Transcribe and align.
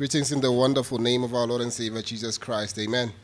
Greetings 0.00 0.32
in 0.32 0.40
the 0.40 0.50
wonderful 0.50 0.98
name 0.98 1.22
of 1.22 1.34
our 1.34 1.46
Lord 1.46 1.60
and 1.60 1.70
Savior 1.70 2.00
Jesus 2.00 2.38
Christ. 2.38 2.78
Amen. 2.78 3.08
Amen. 3.08 3.14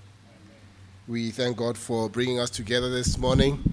We 1.08 1.31
thank 1.31 1.57
God 1.57 1.79
for 1.79 2.10
bringing 2.10 2.39
us 2.39 2.50
together 2.50 2.91
this 2.91 3.17
morning 3.17 3.73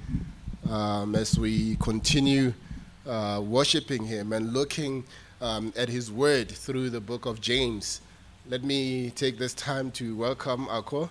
um, 0.70 1.14
as 1.14 1.38
we 1.38 1.76
continue 1.82 2.54
uh, 3.06 3.42
worshiping 3.44 4.06
Him 4.06 4.32
and 4.32 4.54
looking 4.54 5.04
um, 5.42 5.74
at 5.76 5.90
His 5.90 6.14
Word 6.14 6.50
through 6.50 6.92
the 6.92 7.02
book 7.02 7.26
of 7.26 7.42
James. 7.42 8.00
Let 8.48 8.64
me 8.64 9.10
take 9.10 9.38
this 9.38 9.54
time 9.54 9.92
to 9.92 10.16
welcome 10.16 10.70
Ako 10.70 11.10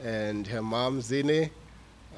and 0.00 0.46
her 0.46 0.62
mom 0.62 1.00
Zine. 1.00 1.50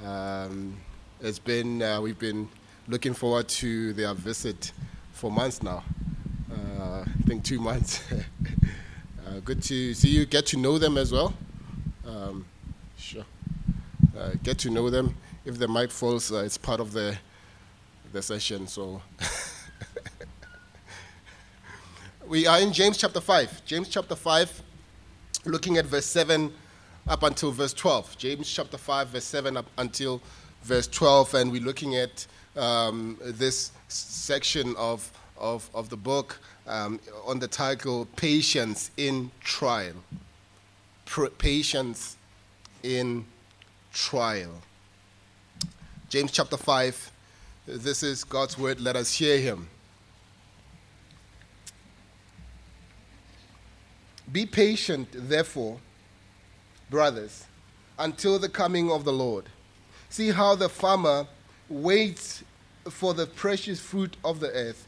Um, 0.05 0.77
it's 1.23 1.39
been 1.39 1.81
uh, 1.81 1.99
we've 2.03 2.19
been 2.19 2.47
looking 2.89 3.15
forward 3.15 3.49
to 3.49 3.95
their 3.95 4.13
visit 4.13 4.73
for 5.15 5.33
months 5.33 5.63
now. 5.63 5.83
Uh, 6.53 7.05
I 7.07 7.23
think 7.25 7.43
two 7.43 7.59
months. 7.59 8.03
Uh, 9.29 9.41
good 9.45 9.63
to 9.63 9.93
see 9.93 10.09
you. 10.09 10.25
Get 10.25 10.47
to 10.47 10.57
know 10.57 10.79
them 10.79 10.97
as 10.97 11.13
well. 11.13 11.35
Um, 12.07 12.47
sure. 12.97 13.27
Uh, 14.19 14.31
get 14.43 14.59
to 14.61 14.71
know 14.71 14.89
them. 14.89 15.15
If 15.45 15.59
the 15.59 15.69
mic 15.69 15.91
falls, 15.91 16.33
uh, 16.33 16.39
it's 16.39 16.57
part 16.57 16.81
of 16.81 16.93
the 16.93 17.15
the 18.13 18.23
session. 18.23 18.67
So 18.67 19.03
we 22.27 22.47
are 22.47 22.59
in 22.61 22.73
James 22.73 22.97
chapter 22.97 23.21
five. 23.21 23.63
James 23.67 23.91
chapter 23.91 24.17
five, 24.17 24.63
looking 25.45 25.77
at 25.77 25.85
verse 25.85 26.07
seven 26.07 26.51
up 27.07 27.23
until 27.23 27.51
verse 27.51 27.75
twelve. 27.75 28.17
James 28.17 28.51
chapter 28.51 28.79
five, 28.79 29.09
verse 29.09 29.25
seven 29.25 29.59
up 29.59 29.67
until 29.77 30.23
verse 30.63 30.87
twelve, 30.87 31.35
and 31.35 31.53
we're 31.53 31.61
looking 31.61 31.97
at 31.97 32.27
um, 32.57 33.19
this 33.21 33.73
section 33.89 34.75
of 34.77 35.13
of, 35.37 35.69
of 35.75 35.91
the 35.91 35.97
book 35.97 36.41
um, 36.69 37.01
on 37.27 37.39
the 37.39 37.49
title 37.49 38.07
Patience 38.17 38.91
in 38.97 39.31
Trial. 39.41 39.95
patience 41.39 42.17
in 42.83 43.25
Trial. 43.93 44.53
James 46.09 46.31
chapter 46.31 46.57
5, 46.57 47.13
this 47.67 48.03
is 48.03 48.25
God's 48.25 48.59
word. 48.59 48.81
Let 48.81 48.97
us 48.97 49.13
hear 49.15 49.39
him. 49.41 49.69
Be 54.31 54.45
patient, 54.45 55.09
therefore, 55.13 55.79
brothers, 56.91 57.47
until 57.99 58.39
the 58.39 58.49
coming 58.49 58.91
of 58.91 59.05
the 59.05 59.13
Lord. 59.13 59.47
See 60.11 60.31
how 60.31 60.55
the 60.55 60.69
farmer 60.69 61.27
waits 61.69 62.45
for 62.91 63.15
the 63.15 63.27
precious 63.27 63.81
fruit 63.81 64.17
of 64.25 64.41
the 64.41 64.51
earth 64.51 64.88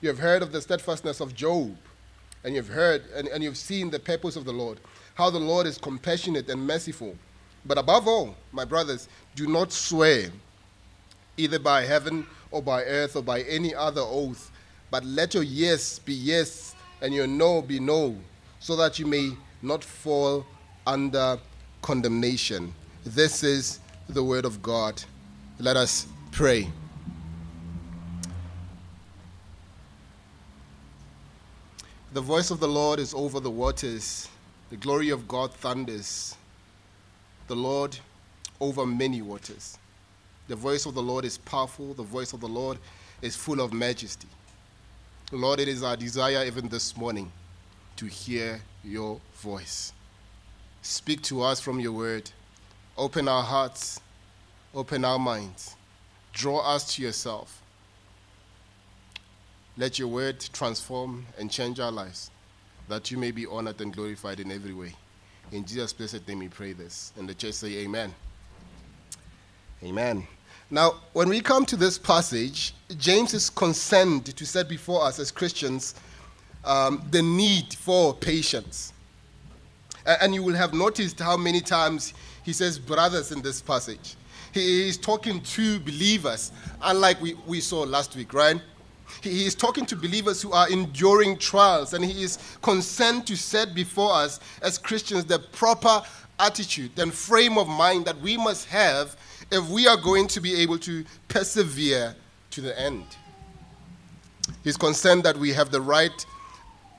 You 0.00 0.08
have 0.08 0.18
heard 0.18 0.42
of 0.42 0.52
the 0.52 0.60
steadfastness 0.60 1.20
of 1.20 1.34
Job, 1.34 1.76
and 2.44 2.54
you've 2.54 2.68
heard 2.68 3.02
and, 3.14 3.28
and 3.28 3.42
you've 3.42 3.56
seen 3.56 3.90
the 3.90 3.98
purpose 3.98 4.36
of 4.36 4.44
the 4.44 4.52
Lord, 4.52 4.78
how 5.14 5.30
the 5.30 5.38
Lord 5.38 5.66
is 5.66 5.78
compassionate 5.78 6.48
and 6.48 6.66
merciful. 6.66 7.16
But 7.64 7.78
above 7.78 8.06
all, 8.06 8.36
my 8.52 8.64
brothers, 8.64 9.08
do 9.34 9.46
not 9.46 9.72
swear 9.72 10.30
either 11.36 11.58
by 11.58 11.82
heaven 11.82 12.26
or 12.50 12.62
by 12.62 12.84
earth 12.84 13.16
or 13.16 13.22
by 13.22 13.42
any 13.42 13.74
other 13.74 14.02
oath, 14.02 14.50
but 14.90 15.04
let 15.04 15.34
your 15.34 15.42
yes 15.42 15.98
be 15.98 16.14
yes 16.14 16.74
and 17.02 17.12
your 17.12 17.26
no 17.26 17.60
be 17.62 17.80
no, 17.80 18.16
so 18.60 18.76
that 18.76 18.98
you 18.98 19.06
may 19.06 19.32
not 19.62 19.82
fall 19.82 20.46
under 20.86 21.38
condemnation. 21.82 22.72
This 23.04 23.42
is 23.42 23.80
the 24.08 24.22
word 24.22 24.44
of 24.44 24.62
God. 24.62 25.02
Let 25.58 25.76
us 25.76 26.06
pray. 26.32 26.68
The 32.16 32.22
voice 32.22 32.50
of 32.50 32.60
the 32.60 32.66
Lord 32.66 32.98
is 32.98 33.12
over 33.12 33.40
the 33.40 33.50
waters. 33.50 34.26
The 34.70 34.78
glory 34.78 35.10
of 35.10 35.28
God 35.28 35.52
thunders. 35.52 36.34
The 37.46 37.54
Lord 37.54 37.98
over 38.58 38.86
many 38.86 39.20
waters. 39.20 39.76
The 40.48 40.56
voice 40.56 40.86
of 40.86 40.94
the 40.94 41.02
Lord 41.02 41.26
is 41.26 41.36
powerful. 41.36 41.92
The 41.92 42.02
voice 42.02 42.32
of 42.32 42.40
the 42.40 42.48
Lord 42.48 42.78
is 43.20 43.36
full 43.36 43.60
of 43.60 43.74
majesty. 43.74 44.28
Lord, 45.30 45.60
it 45.60 45.68
is 45.68 45.82
our 45.82 45.94
desire 45.94 46.42
even 46.46 46.70
this 46.70 46.96
morning 46.96 47.30
to 47.96 48.06
hear 48.06 48.62
your 48.82 49.20
voice. 49.34 49.92
Speak 50.80 51.20
to 51.24 51.42
us 51.42 51.60
from 51.60 51.80
your 51.80 51.92
word. 51.92 52.30
Open 52.96 53.28
our 53.28 53.42
hearts, 53.42 54.00
open 54.74 55.04
our 55.04 55.18
minds. 55.18 55.76
Draw 56.32 56.60
us 56.60 56.94
to 56.94 57.02
yourself. 57.02 57.60
Let 59.78 59.98
your 59.98 60.08
word 60.08 60.40
transform 60.52 61.26
and 61.38 61.50
change 61.50 61.80
our 61.80 61.92
lives, 61.92 62.30
that 62.88 63.10
you 63.10 63.18
may 63.18 63.30
be 63.30 63.46
honored 63.46 63.80
and 63.80 63.92
glorified 63.92 64.40
in 64.40 64.50
every 64.50 64.72
way. 64.72 64.94
In 65.52 65.64
Jesus' 65.64 65.92
blessed 65.92 66.26
name 66.26 66.38
we 66.40 66.48
pray 66.48 66.72
this. 66.72 67.12
And 67.18 67.28
the 67.28 67.34
church 67.34 67.54
say, 67.54 67.72
Amen. 67.78 68.14
Amen. 69.84 70.26
Now, 70.70 70.94
when 71.12 71.28
we 71.28 71.40
come 71.40 71.64
to 71.66 71.76
this 71.76 71.98
passage, 71.98 72.74
James 72.96 73.34
is 73.34 73.50
concerned 73.50 74.26
to 74.34 74.46
set 74.46 74.68
before 74.68 75.04
us 75.04 75.18
as 75.18 75.30
Christians 75.30 75.94
um, 76.64 77.06
the 77.10 77.22
need 77.22 77.74
for 77.74 78.14
patience. 78.14 78.92
And 80.06 80.34
you 80.34 80.42
will 80.42 80.54
have 80.54 80.72
noticed 80.72 81.20
how 81.20 81.36
many 81.36 81.60
times 81.60 82.14
he 82.42 82.52
says 82.52 82.78
brothers 82.78 83.30
in 83.30 83.42
this 83.42 83.60
passage. 83.60 84.16
He 84.52 84.88
is 84.88 84.96
talking 84.96 85.40
to 85.42 85.78
believers, 85.80 86.50
unlike 86.82 87.20
we, 87.20 87.34
we 87.46 87.60
saw 87.60 87.82
last 87.82 88.16
week, 88.16 88.32
right? 88.32 88.60
He 89.22 89.46
is 89.46 89.54
talking 89.54 89.86
to 89.86 89.96
believers 89.96 90.42
who 90.42 90.52
are 90.52 90.68
enduring 90.70 91.38
trials, 91.38 91.94
and 91.94 92.04
he 92.04 92.22
is 92.22 92.38
concerned 92.62 93.26
to 93.26 93.36
set 93.36 93.74
before 93.74 94.12
us 94.12 94.40
as 94.62 94.78
Christians 94.78 95.24
the 95.24 95.38
proper 95.38 96.02
attitude 96.38 96.98
and 96.98 97.12
frame 97.12 97.56
of 97.58 97.68
mind 97.68 98.04
that 98.04 98.20
we 98.20 98.36
must 98.36 98.68
have 98.68 99.16
if 99.50 99.68
we 99.68 99.86
are 99.86 99.96
going 99.96 100.26
to 100.28 100.40
be 100.40 100.54
able 100.56 100.78
to 100.78 101.04
persevere 101.28 102.14
to 102.50 102.60
the 102.60 102.78
end. 102.78 103.04
He's 104.62 104.76
concerned 104.76 105.24
that 105.24 105.36
we 105.36 105.52
have 105.52 105.70
the 105.70 105.80
right 105.80 106.26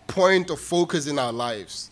point 0.07 0.49
of 0.49 0.59
focus 0.59 1.07
in 1.07 1.19
our 1.19 1.33
lives. 1.33 1.91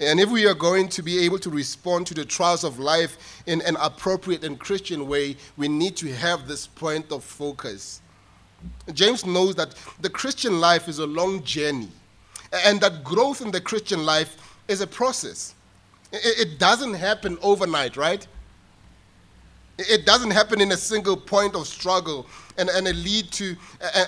And 0.00 0.20
if 0.20 0.30
we 0.30 0.46
are 0.46 0.54
going 0.54 0.88
to 0.88 1.02
be 1.02 1.20
able 1.20 1.38
to 1.38 1.48
respond 1.48 2.06
to 2.08 2.14
the 2.14 2.24
trials 2.24 2.64
of 2.64 2.78
life 2.78 3.42
in 3.46 3.62
an 3.62 3.76
appropriate 3.80 4.44
and 4.44 4.58
Christian 4.58 5.08
way, 5.08 5.36
we 5.56 5.68
need 5.68 5.96
to 5.96 6.12
have 6.12 6.46
this 6.46 6.66
point 6.66 7.10
of 7.10 7.24
focus. 7.24 8.02
James 8.92 9.26
knows 9.26 9.54
that 9.56 9.74
the 10.00 10.10
Christian 10.10 10.60
life 10.60 10.88
is 10.88 10.98
a 10.98 11.06
long 11.06 11.42
journey 11.42 11.88
and 12.64 12.80
that 12.80 13.02
growth 13.04 13.40
in 13.40 13.50
the 13.50 13.60
Christian 13.60 14.04
life 14.04 14.36
is 14.68 14.80
a 14.80 14.86
process. 14.86 15.54
It 16.12 16.58
doesn't 16.58 16.94
happen 16.94 17.36
overnight, 17.42 17.96
right? 17.96 18.26
It 19.78 20.06
doesn't 20.06 20.30
happen 20.30 20.60
in 20.60 20.72
a 20.72 20.76
single 20.76 21.16
point 21.16 21.54
of 21.54 21.66
struggle 21.66 22.26
and, 22.56 22.70
and, 22.70 22.86
lead, 22.86 23.30
to, 23.32 23.56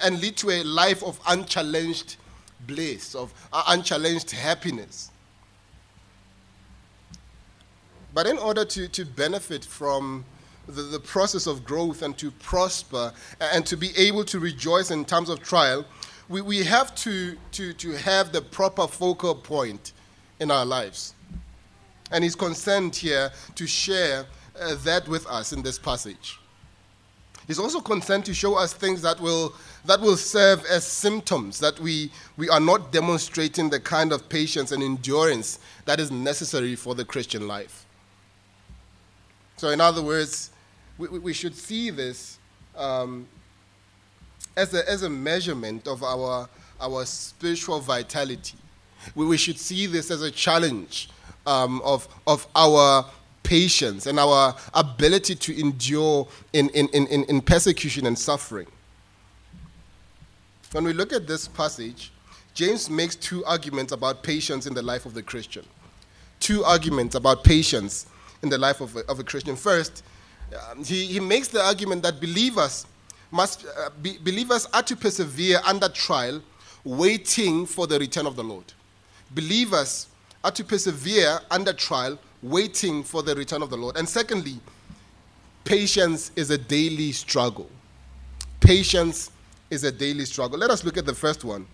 and 0.03 0.21
lead 0.21 0.37
to 0.39 0.51
a 0.51 0.63
life 0.63 1.03
of 1.03 1.21
unchallenged 1.27 2.17
bliss, 2.67 3.15
of 3.15 3.35
uh, 3.53 3.65
unchallenged 3.69 4.31
happiness. 4.31 5.11
But 8.15 8.27
in 8.27 8.39
order 8.39 8.65
to, 8.65 8.89
to 8.89 9.05
benefit 9.05 9.65
from 9.65 10.25
the, 10.69 10.83
the 10.83 11.01
process 11.01 11.47
of 11.47 11.65
growth 11.65 12.03
and 12.03 12.17
to 12.19 12.31
prosper 12.31 13.13
and 13.41 13.67
to 13.67 13.77
be 13.77 13.91
able 13.97 14.25
to 14.27 14.39
rejoice 14.39 14.91
in 14.91 15.05
times 15.05 15.29
of 15.29 15.43
trial, 15.43 15.85
we, 16.29 16.43
we 16.43 16.63
have 16.65 16.95
to, 16.97 17.37
to, 17.53 17.73
to 17.73 17.93
have 17.93 18.33
the 18.33 18.43
proper 18.43 18.87
focal 18.87 19.35
point 19.35 19.93
in 20.41 20.51
our 20.51 20.67
lives. 20.67 21.15
And 22.11 22.23
he's 22.23 22.37
concerned 22.37 22.95
here 22.95 23.33
to 23.55 23.67
share 23.67 24.27
uh, 24.61 24.77
that 24.85 25.09
with 25.09 25.27
us 25.27 25.53
in 25.53 25.63
this 25.63 25.79
passage. 25.79 26.39
He's 27.47 27.59
also 27.59 27.81
concerned 27.81 28.27
to 28.27 28.35
show 28.35 28.57
us 28.57 28.75
things 28.75 29.01
that 29.03 29.19
will, 29.21 29.55
that 29.87 30.01
will 30.01 30.19
serve 30.19 30.65
as 30.67 30.87
symptoms 30.87 31.59
that 31.61 31.81
we, 31.81 32.13
we 32.37 32.51
are 32.51 32.61
not 32.61 32.93
demonstrating 32.93 33.71
the 33.71 33.81
kind 33.81 34.13
of 34.13 34.29
patience 34.29 34.71
and 34.71 34.83
endurance 34.83 35.59
that 35.87 35.99
is 35.99 36.11
necessary 36.11 36.77
for 36.77 36.95
the 36.95 37.07
Christian 37.07 37.49
life. 37.49 37.87
So, 39.57 39.71
in 39.71 39.81
other 39.81 40.03
words, 40.03 40.51
we, 40.99 41.09
we 41.19 41.33
should 41.33 41.55
see 41.55 41.91
this 41.91 42.39
um, 42.77 43.27
as, 44.57 44.75
a, 44.75 44.89
as 44.91 45.05
a 45.05 45.11
measurement 45.11 45.87
of 45.87 46.03
our, 46.03 46.49
our 46.81 47.05
spiritual 47.07 47.81
vitality 47.81 48.59
We, 49.15 49.27
we 49.27 49.37
should 49.37 49.59
see 49.59 49.87
this 49.87 50.11
as 50.11 50.23
a 50.23 50.31
challenge 50.31 51.11
um, 51.47 51.81
of, 51.85 52.09
of 52.27 52.47
our 52.55 53.07
patience 53.43 54.07
and 54.07 54.19
our 54.19 54.55
ability 54.75 55.35
to 55.35 55.59
endure 55.59 56.29
in, 56.53 56.69
in, 56.71 56.89
in, 56.89 57.25
in 57.25 57.41
persecution 57.41 58.07
and 58.07 58.19
suffering. 58.19 58.67
When 60.73 60.85
we 60.85 60.93
look 60.93 61.13
at 61.13 61.27
this 61.27 61.49
passage, 61.49 62.13
James 62.53 62.91
makes 62.91 63.17
two 63.17 63.45
arguments 63.45 63.93
about 63.93 64.23
patience 64.23 64.67
in 64.67 64.75
the 64.75 64.83
life 64.83 65.07
of 65.07 65.15
the 65.15 65.23
Christian. 65.23 65.65
Two 66.41 66.65
arguments 66.65 67.15
about 67.15 67.43
patience 67.43 68.07
in 68.43 68.49
the 68.49 68.59
life 68.59 68.81
of 68.81 68.95
a, 68.97 69.01
of 69.07 69.19
a 69.19 69.25
Christian. 69.25 69.57
First, 69.57 70.03
um, 70.71 70.85
he, 70.85 71.07
he 71.07 71.21
makes 71.21 71.49
the 71.49 71.63
argument 71.63 72.03
that 72.03 72.21
believers 72.21 72.87
must 73.31 73.67
uh, 73.67 73.91
be, 74.01 74.19
believers 74.19 74.67
are 74.73 74.83
to 74.83 74.97
persevere 74.97 75.61
under 75.67 75.89
trial, 75.89 76.41
waiting 76.85 77.67
for 77.67 77.87
the 77.87 77.99
return 77.99 78.27
of 78.27 78.37
the 78.37 78.45
Lord. 78.45 78.65
Believers 79.33 80.07
are 80.43 80.51
to 80.51 80.65
persevere 80.65 81.41
under 81.51 81.73
trial, 81.73 82.19
waiting 82.43 83.03
for 83.03 83.23
the 83.23 83.35
return 83.35 83.63
of 83.63 83.71
the 83.71 83.77
Lord. 83.77 83.97
And 83.97 84.09
secondly, 84.09 84.59
patience 85.65 86.31
is 86.37 86.51
a 86.51 86.59
daily 86.59 87.13
struggle. 87.13 87.69
Patience 88.61 89.31
is 89.71 89.85
a 89.85 89.93
daily 89.93 90.25
struggle. 90.25 90.59
Let 90.59 90.71
us 90.71 90.85
look 90.85 90.97
at 90.97 91.05
the 91.05 91.15
first 91.15 91.45
one. 91.45 91.67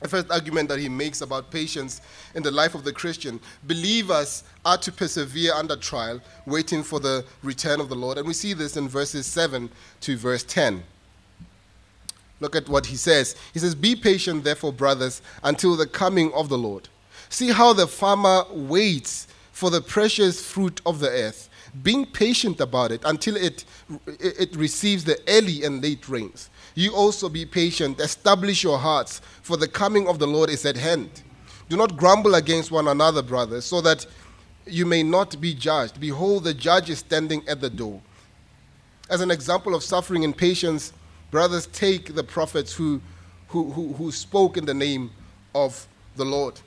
The 0.00 0.08
first 0.08 0.30
argument 0.30 0.68
that 0.68 0.78
he 0.78 0.88
makes 0.88 1.20
about 1.20 1.50
patience 1.50 2.00
in 2.34 2.42
the 2.42 2.50
life 2.50 2.74
of 2.74 2.84
the 2.84 2.92
Christian. 2.92 3.40
Believers 3.64 4.44
are 4.64 4.76
to 4.78 4.92
persevere 4.92 5.54
under 5.54 5.76
trial, 5.76 6.20
waiting 6.46 6.82
for 6.82 7.00
the 7.00 7.24
return 7.42 7.80
of 7.80 7.88
the 7.88 7.94
Lord. 7.94 8.18
And 8.18 8.26
we 8.26 8.34
see 8.34 8.52
this 8.52 8.76
in 8.76 8.88
verses 8.88 9.26
7 9.26 9.70
to 10.00 10.16
verse 10.16 10.44
10. 10.44 10.82
Look 12.40 12.56
at 12.56 12.68
what 12.68 12.86
he 12.86 12.96
says. 12.96 13.36
He 13.52 13.60
says, 13.60 13.74
Be 13.74 13.96
patient, 13.96 14.44
therefore, 14.44 14.72
brothers, 14.72 15.22
until 15.42 15.76
the 15.76 15.86
coming 15.86 16.32
of 16.34 16.48
the 16.48 16.58
Lord. 16.58 16.88
See 17.28 17.50
how 17.50 17.72
the 17.72 17.86
farmer 17.86 18.44
waits 18.50 19.28
for 19.52 19.70
the 19.70 19.80
precious 19.80 20.44
fruit 20.44 20.80
of 20.84 20.98
the 20.98 21.08
earth, 21.08 21.48
being 21.82 22.04
patient 22.04 22.60
about 22.60 22.90
it 22.90 23.00
until 23.04 23.36
it, 23.36 23.64
it 24.06 24.54
receives 24.56 25.04
the 25.04 25.18
early 25.28 25.62
and 25.64 25.82
late 25.82 26.08
rains. 26.08 26.50
You 26.74 26.94
also 26.94 27.28
be 27.28 27.46
patient, 27.46 28.00
establish 28.00 28.62
your 28.62 28.78
hearts, 28.78 29.20
for 29.42 29.56
the 29.56 29.68
coming 29.68 30.08
of 30.08 30.18
the 30.18 30.26
Lord 30.26 30.50
is 30.50 30.66
at 30.66 30.76
hand. 30.76 31.22
Do 31.68 31.76
not 31.76 31.96
grumble 31.96 32.34
against 32.34 32.70
one 32.70 32.88
another, 32.88 33.22
brothers, 33.22 33.64
so 33.64 33.80
that 33.80 34.06
you 34.66 34.84
may 34.84 35.02
not 35.02 35.40
be 35.40 35.54
judged. 35.54 36.00
Behold, 36.00 36.44
the 36.44 36.54
judge 36.54 36.90
is 36.90 36.98
standing 36.98 37.46
at 37.48 37.60
the 37.60 37.70
door. 37.70 38.00
As 39.08 39.20
an 39.20 39.30
example 39.30 39.74
of 39.74 39.82
suffering 39.82 40.24
and 40.24 40.36
patience, 40.36 40.92
brothers, 41.30 41.66
take 41.68 42.14
the 42.14 42.24
prophets 42.24 42.72
who, 42.72 43.00
who, 43.48 43.70
who, 43.70 43.92
who 43.92 44.10
spoke 44.10 44.56
in 44.56 44.64
the 44.64 44.74
name 44.74 45.10
of 45.54 45.86
the 46.16 46.24
Lord. 46.24 46.60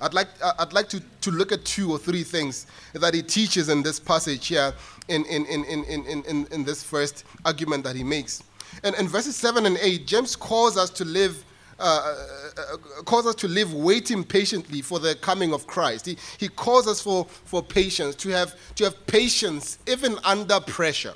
I'd 0.00 0.14
like, 0.14 0.28
I'd 0.58 0.72
like 0.72 0.88
to, 0.90 1.02
to 1.20 1.30
look 1.30 1.52
at 1.52 1.64
two 1.64 1.90
or 1.90 1.98
three 1.98 2.22
things 2.22 2.66
that 2.94 3.12
he 3.12 3.22
teaches 3.22 3.68
in 3.68 3.82
this 3.82 4.00
passage 4.00 4.46
here 4.46 4.72
in, 5.08 5.24
in, 5.26 5.44
in, 5.46 5.64
in, 5.64 5.84
in, 5.84 6.24
in, 6.24 6.46
in 6.50 6.64
this 6.64 6.82
first 6.82 7.24
argument 7.44 7.84
that 7.84 7.96
he 7.96 8.04
makes. 8.04 8.42
And 8.84 8.94
in 8.96 9.08
verses 9.08 9.36
7 9.36 9.66
and 9.66 9.78
8, 9.78 10.06
James 10.06 10.36
calls 10.36 10.76
us 10.76 10.90
to 10.90 11.04
live. 11.04 11.44
Uh, 11.78 12.14
uh, 12.58 12.60
uh, 12.74 13.02
calls 13.04 13.26
us 13.26 13.34
to 13.34 13.48
live 13.48 13.72
waiting 13.72 14.22
patiently 14.22 14.82
for 14.82 14.98
the 14.98 15.14
coming 15.14 15.54
of 15.54 15.66
Christ. 15.66 16.04
He, 16.04 16.18
he 16.36 16.46
calls 16.46 16.86
us 16.86 17.00
for, 17.00 17.24
for 17.24 17.62
patience, 17.62 18.14
to 18.16 18.28
have, 18.28 18.54
to 18.74 18.84
have 18.84 19.06
patience 19.06 19.78
even 19.88 20.18
under 20.22 20.60
pressure. 20.60 21.14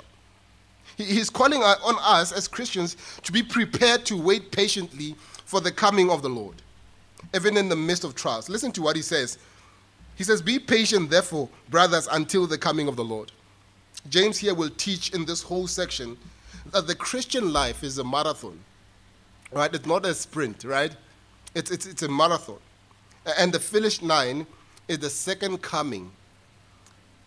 He, 0.97 1.03
he's 1.03 1.29
calling 1.29 1.61
on 1.61 1.95
us 2.01 2.31
as 2.31 2.47
Christians 2.47 2.97
to 3.21 3.31
be 3.31 3.43
prepared 3.43 4.05
to 4.05 4.19
wait 4.19 4.51
patiently 4.51 5.15
for 5.45 5.61
the 5.61 5.71
coming 5.71 6.09
of 6.09 6.23
the 6.23 6.29
Lord, 6.29 6.55
even 7.35 7.57
in 7.57 7.69
the 7.69 7.75
midst 7.75 8.03
of 8.03 8.15
trials. 8.15 8.49
Listen 8.49 8.71
to 8.71 8.81
what 8.81 8.95
he 8.95 9.03
says. 9.03 9.37
He 10.15 10.23
says, 10.23 10.41
Be 10.41 10.57
patient, 10.57 11.09
therefore, 11.09 11.49
brothers, 11.69 12.07
until 12.11 12.47
the 12.47 12.57
coming 12.57 12.87
of 12.87 12.95
the 12.95 13.03
Lord. 13.03 13.31
James 14.09 14.37
here 14.37 14.53
will 14.53 14.69
teach 14.69 15.13
in 15.13 15.25
this 15.25 15.41
whole 15.41 15.67
section 15.67 16.17
that 16.71 16.87
the 16.87 16.95
Christian 16.95 17.53
life 17.53 17.83
is 17.83 17.97
a 17.97 18.03
marathon, 18.03 18.59
right? 19.51 19.73
It's 19.73 19.85
not 19.85 20.05
a 20.05 20.13
sprint, 20.13 20.63
right? 20.63 20.95
It's, 21.53 21.71
it's, 21.71 21.85
it's 21.85 22.03
a 22.03 22.09
marathon. 22.09 22.57
And 23.37 23.53
the 23.53 23.59
finish 23.59 24.01
line 24.01 24.45
is 24.87 24.99
the 24.99 25.09
second 25.09 25.61
coming 25.61 26.11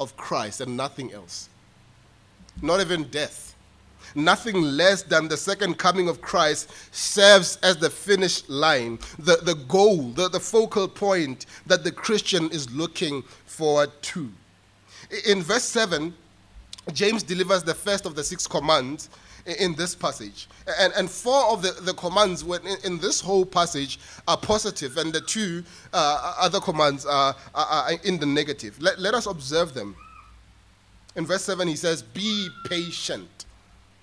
of 0.00 0.16
Christ 0.16 0.60
and 0.60 0.76
nothing 0.76 1.12
else. 1.12 1.48
Not 2.62 2.80
even 2.80 3.04
death. 3.04 3.54
Nothing 4.14 4.62
less 4.62 5.02
than 5.02 5.28
the 5.28 5.36
second 5.36 5.76
coming 5.76 6.08
of 6.08 6.20
Christ 6.20 6.70
serves 6.92 7.56
as 7.62 7.76
the 7.76 7.90
finish 7.90 8.48
line, 8.48 8.98
the, 9.18 9.36
the 9.36 9.54
goal, 9.54 10.10
the, 10.10 10.28
the 10.28 10.40
focal 10.40 10.88
point 10.88 11.46
that 11.66 11.84
the 11.84 11.92
Christian 11.92 12.50
is 12.50 12.70
looking 12.70 13.22
forward 13.44 13.90
to. 14.02 14.30
In 15.26 15.42
verse 15.42 15.64
7, 15.64 16.14
James 16.92 17.22
delivers 17.22 17.62
the 17.62 17.74
first 17.74 18.06
of 18.06 18.14
the 18.14 18.24
six 18.24 18.46
commands 18.46 19.10
in 19.48 19.74
this 19.74 19.94
passage. 19.94 20.48
And, 20.78 20.92
and 20.94 21.10
four 21.10 21.52
of 21.52 21.62
the, 21.62 21.72
the 21.82 21.94
commands 21.94 22.42
in, 22.84 22.98
this 22.98 23.20
whole 23.20 23.46
passage 23.46 23.98
are 24.26 24.36
positive, 24.36 24.96
and 24.98 25.12
the 25.12 25.20
two 25.20 25.64
uh, 25.92 26.34
other 26.38 26.60
commands 26.60 27.06
are, 27.06 27.34
are, 27.54 27.92
in 28.04 28.18
the 28.18 28.26
negative. 28.26 28.80
Let, 28.80 28.98
let 28.98 29.14
us 29.14 29.26
observe 29.26 29.74
them. 29.74 29.96
In 31.16 31.26
verse 31.26 31.42
7, 31.44 31.66
he 31.66 31.76
says, 31.76 32.02
Be 32.02 32.48
patient. 32.66 33.46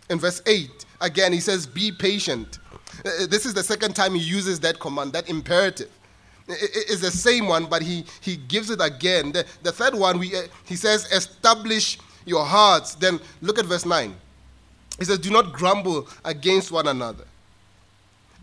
In 0.09 0.19
verse 0.19 0.41
8, 0.45 0.69
again, 1.01 1.31
he 1.31 1.39
says, 1.39 1.65
Be 1.65 1.91
patient. 1.91 2.59
Uh, 3.05 3.27
this 3.27 3.45
is 3.45 3.53
the 3.53 3.63
second 3.63 3.95
time 3.95 4.15
he 4.15 4.21
uses 4.21 4.59
that 4.61 4.79
command, 4.79 5.13
that 5.13 5.29
imperative. 5.29 5.89
It's 6.47 7.01
the 7.01 7.09
same 7.09 7.47
one, 7.47 7.65
but 7.65 7.81
he, 7.81 8.05
he 8.21 8.35
gives 8.35 8.69
it 8.69 8.79
again. 8.79 9.31
The, 9.31 9.45
the 9.63 9.71
third 9.71 9.95
one, 9.95 10.19
we, 10.19 10.35
uh, 10.35 10.43
he 10.65 10.75
says, 10.75 11.11
Establish 11.11 11.97
your 12.25 12.45
hearts. 12.45 12.95
Then 12.95 13.19
look 13.41 13.57
at 13.59 13.65
verse 13.65 13.85
9. 13.85 14.15
He 14.99 15.05
says, 15.05 15.19
Do 15.19 15.29
not 15.29 15.53
grumble 15.53 16.07
against 16.23 16.71
one 16.71 16.87
another. 16.87 17.25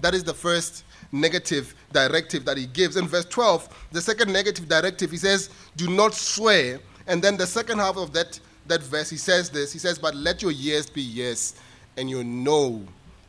That 0.00 0.14
is 0.14 0.24
the 0.24 0.34
first 0.34 0.84
negative 1.12 1.74
directive 1.92 2.44
that 2.44 2.56
he 2.56 2.66
gives. 2.66 2.96
In 2.96 3.06
verse 3.06 3.24
12, 3.26 3.86
the 3.92 4.00
second 4.00 4.32
negative 4.32 4.68
directive, 4.68 5.10
he 5.10 5.16
says, 5.16 5.50
Do 5.76 5.88
not 5.88 6.14
swear. 6.14 6.80
And 7.06 7.22
then 7.22 7.36
the 7.36 7.46
second 7.46 7.78
half 7.78 7.96
of 7.96 8.12
that, 8.12 8.38
that 8.66 8.82
verse, 8.82 9.10
he 9.10 9.16
says 9.16 9.50
this 9.50 9.72
He 9.72 9.78
says, 9.78 9.98
But 9.98 10.14
let 10.14 10.42
your 10.42 10.52
yes 10.52 10.88
be 10.88 11.02
yes, 11.02 11.54
and 11.96 12.08
your 12.10 12.24
no 12.24 12.82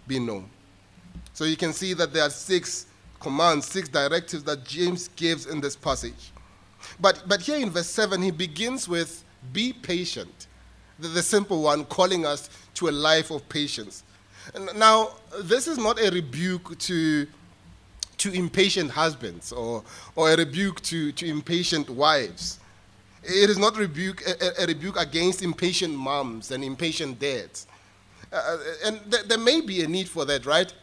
be 0.08 0.20
no. 0.20 0.46
So 1.34 1.46
you 1.46 1.58
can 1.58 1.74
see 1.74 1.94
that 1.94 2.14
there 2.14 2.24
are 2.24 2.30
six 2.30 2.88
commands, 3.20 3.68
six 3.68 3.88
directives 3.88 4.44
that 4.44 4.66
James 4.66 5.08
gives 5.10 5.46
in 5.46 5.62
this 5.62 5.76
passage. 5.76 6.32
But, 7.00 7.24
but 7.28 7.42
here 7.42 7.58
in 7.58 7.70
verse 7.70 7.88
7, 7.88 8.22
he 8.22 8.32
begins 8.32 8.90
with, 8.90 9.24
Be 9.54 9.72
patient 9.72 10.48
the, 11.00 11.08
the 11.08 11.22
simple 11.22 11.62
one, 11.62 11.86
calling 11.86 12.26
us 12.26 12.50
to 12.76 12.90
a 12.90 12.92
life 12.92 13.32
of 13.32 13.48
patience. 13.50 14.04
Now, 14.76 15.12
this 15.42 15.68
is 15.68 15.78
not 15.78 16.00
a 16.00 16.10
rebuke 16.12 16.78
to, 16.80 17.28
to 18.18 18.32
impatient 18.32 18.92
husbands 18.92 19.52
or, 19.52 19.84
or 20.16 20.32
a 20.32 20.36
rebuke 20.36 20.82
to, 20.82 21.12
to 21.14 21.26
impatient 21.26 21.90
wives. 21.90 22.60
It 23.24 23.50
is 23.50 23.58
not 23.58 23.78
rebuke, 23.78 24.22
a, 24.28 24.64
a 24.64 24.66
rebuke 24.66 25.00
against 25.00 25.42
impatient 25.44 25.96
moms 25.96 26.52
and 26.52 26.64
impatient 26.64 27.20
dads. 27.20 27.68
Uh, 28.32 28.36
uh, 28.36 28.58
and 28.86 29.12
th- 29.12 29.26
there 29.26 29.38
may 29.38 29.62
be 29.62 29.84
a 29.84 29.88
need 29.88 30.10
for 30.10 30.26
that, 30.26 30.46
right? 30.46 30.74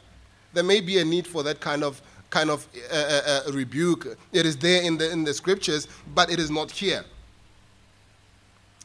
There 0.54 0.64
may 0.64 0.80
be 0.80 0.99
a 0.99 1.04
need 1.04 1.26
for 1.26 1.42
that 1.42 1.61
kind 1.61 1.85
of 1.85 2.00
kind 2.30 2.49
of 2.49 2.64
uh, 2.92 2.94
uh, 2.94 3.40
uh 3.49 3.52
rebuke. 3.52 4.16
It 4.32 4.47
is 4.47 4.56
there 4.56 4.82
in 4.82 4.97
the 4.97 5.11
in 5.11 5.25
the 5.25 5.35
scriptures, 5.35 5.88
but 6.14 6.30
it 6.30 6.38
is 6.38 6.50
not 6.50 6.70
here. 6.70 7.04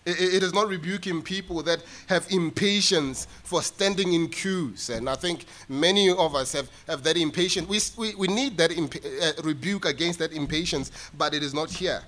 It 0.05 0.43
is 0.43 0.53
not 0.53 0.67
rebuking 0.67 1.23
people 1.23 1.63
that 1.63 1.83
have 2.07 2.27
impatience 2.29 3.25
for 3.43 3.63
standing 3.63 4.13
in 4.13 4.29
queues. 4.29 4.91
And 4.91 5.09
I 5.09 5.15
think 5.15 5.45
many 5.67 6.11
of 6.11 6.35
us 6.35 6.53
have, 6.53 6.69
have 6.87 7.01
that 7.03 7.17
impatience. 7.17 7.67
We, 7.67 7.79
we, 7.97 8.15
we 8.15 8.27
need 8.27 8.55
that 8.57 8.71
imp- 8.71 9.03
uh, 9.03 9.31
rebuke 9.43 9.85
against 9.85 10.19
that 10.19 10.31
impatience, 10.31 10.91
but 11.17 11.33
it 11.33 11.41
is 11.41 11.55
not 11.55 11.71
here. 11.71 12.03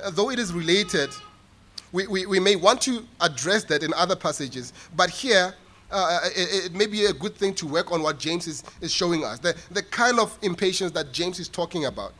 Uh, 0.00 0.10
though 0.10 0.30
it 0.30 0.38
is 0.38 0.52
related, 0.52 1.10
we, 1.90 2.06
we, 2.06 2.26
we 2.26 2.38
may 2.38 2.54
want 2.54 2.80
to 2.82 3.04
address 3.20 3.64
that 3.64 3.82
in 3.82 3.92
other 3.94 4.14
passages, 4.14 4.72
but 4.94 5.10
here 5.10 5.52
uh, 5.90 6.20
it, 6.36 6.66
it, 6.66 6.72
may 6.72 6.86
be 6.86 7.06
a 7.06 7.12
good 7.12 7.34
thing 7.34 7.52
to 7.54 7.66
work 7.66 7.90
on 7.90 8.02
what 8.02 8.20
James 8.20 8.46
is, 8.46 8.62
is 8.80 8.92
showing 8.92 9.24
us 9.24 9.40
the, 9.40 9.56
the 9.72 9.82
kind 9.82 10.20
of 10.20 10.38
impatience 10.42 10.92
that 10.92 11.12
James 11.12 11.40
is 11.40 11.48
talking 11.48 11.86
about. 11.86 12.12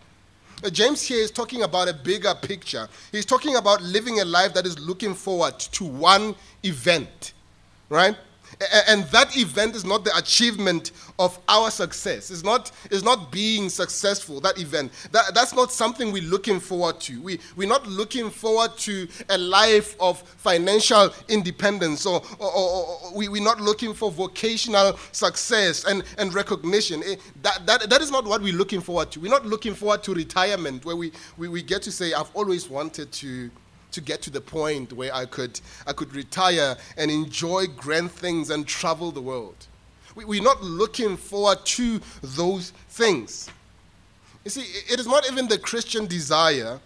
Uh, 0.63 0.69
James 0.69 1.01
here 1.03 1.23
is 1.23 1.31
talking 1.31 1.63
about 1.63 1.89
a 1.89 1.95
bigger 1.95 2.35
picture. 2.35 2.87
He's 3.13 3.25
talking 3.25 3.57
about 3.57 3.81
living 3.83 4.21
a 4.21 4.25
life 4.25 4.53
that 4.55 4.67
is 4.67 4.79
looking 4.79 5.15
forward 5.15 5.59
to 5.59 5.85
one 5.85 6.35
event, 6.63 7.33
right? 7.89 8.17
And 8.87 9.05
that 9.05 9.37
event 9.37 9.75
is 9.75 9.85
not 9.85 10.05
the 10.05 10.15
achievement 10.17 10.93
of 11.19 11.39
our 11.49 11.71
success. 11.71 12.31
It's 12.31 12.45
not, 12.45 12.71
it's 12.91 13.03
not 13.03 13.33
being 13.33 13.71
successful, 13.71 14.41
that 14.41 14.59
event. 14.59 14.93
That, 15.13 15.35
that's 15.35 15.55
not 15.55 15.73
something 15.73 16.13
we're 16.13 16.23
looking 16.23 16.61
forward 16.61 17.01
to. 17.01 17.23
We, 17.23 17.41
we're 17.57 17.69
not 17.69 17.87
looking 17.87 18.29
forward 18.29 18.77
to 18.79 19.09
a 19.31 19.39
life 19.39 19.97
of 19.99 20.21
financial 20.21 21.11
independence, 21.29 22.05
or, 22.05 22.23
or, 22.39 22.51
or, 22.51 22.87
or 22.87 23.15
we, 23.15 23.29
we're 23.29 23.43
not 23.43 23.61
looking 23.61 23.95
for 23.95 24.11
vocational 24.11 24.99
success 25.13 25.85
and, 25.85 26.03
and 26.19 26.35
recognition. 26.35 27.03
It, 27.03 27.21
that, 27.43 27.65
that, 27.67 27.89
that 27.89 28.03
is 28.03 28.11
not 28.11 28.25
what 28.27 28.43
we're 28.43 28.53
looking 28.53 28.81
forward 28.81 29.11
to. 29.13 29.21
We're 29.21 29.31
not 29.31 29.47
looking 29.47 29.75
forward 29.75 30.03
to 30.03 30.15
retirement, 30.15 30.85
where 30.85 30.97
we, 30.97 31.13
we, 31.39 31.49
we 31.49 31.63
get 31.63 31.81
to 31.83 31.93
say, 31.93 32.13
I've 32.13 32.31
always 32.35 32.69
wanted 32.69 33.11
to 33.13 33.51
to 33.93 34.01
get 34.01 34.23
to 34.23 34.31
the 34.31 34.41
point 34.41 34.93
where 34.93 35.15
I 35.15 35.27
could, 35.27 35.61
I 35.87 35.93
could 35.93 36.15
retire 36.15 36.77
and 36.97 37.11
enjoy 37.11 37.67
grand 37.67 38.11
things 38.11 38.51
and 38.51 38.67
travel 38.67 39.11
the 39.11 39.21
world. 39.21 39.67
We, 40.15 40.25
we're 40.25 40.43
not 40.43 40.63
looking 40.63 41.17
forward 41.17 41.65
to 41.67 42.01
those 42.23 42.73
things. 42.89 43.49
You 44.45 44.51
see, 44.51 44.63
it 44.93 44.99
is 44.99 45.07
not 45.07 45.31
even 45.31 45.49
the 45.49 45.59
Christian 45.59 46.07
desire 46.07 46.81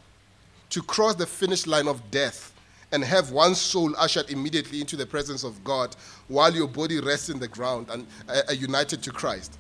to 0.71 0.83
cross 0.83 1.15
the 1.15 1.27
finish 1.27 1.67
line 1.67 1.87
of 1.87 2.11
death 2.11 2.53
and 2.93 3.03
have 3.03 3.31
one 3.31 3.55
soul 3.55 3.95
ushered 3.97 4.31
immediately 4.31 4.81
into 4.81 4.97
the 4.97 5.07
presence 5.07 5.45
of 5.45 5.63
God 5.65 5.97
while 6.29 6.55
your 6.55 6.69
body 6.69 7.01
rests 7.01 7.29
in 7.29 7.39
the 7.39 7.49
ground 7.49 7.89
and 7.91 8.07
uh, 8.29 8.43
uh 8.49 8.53
united 8.53 9.03
to 9.03 9.11
Christ. 9.11 9.59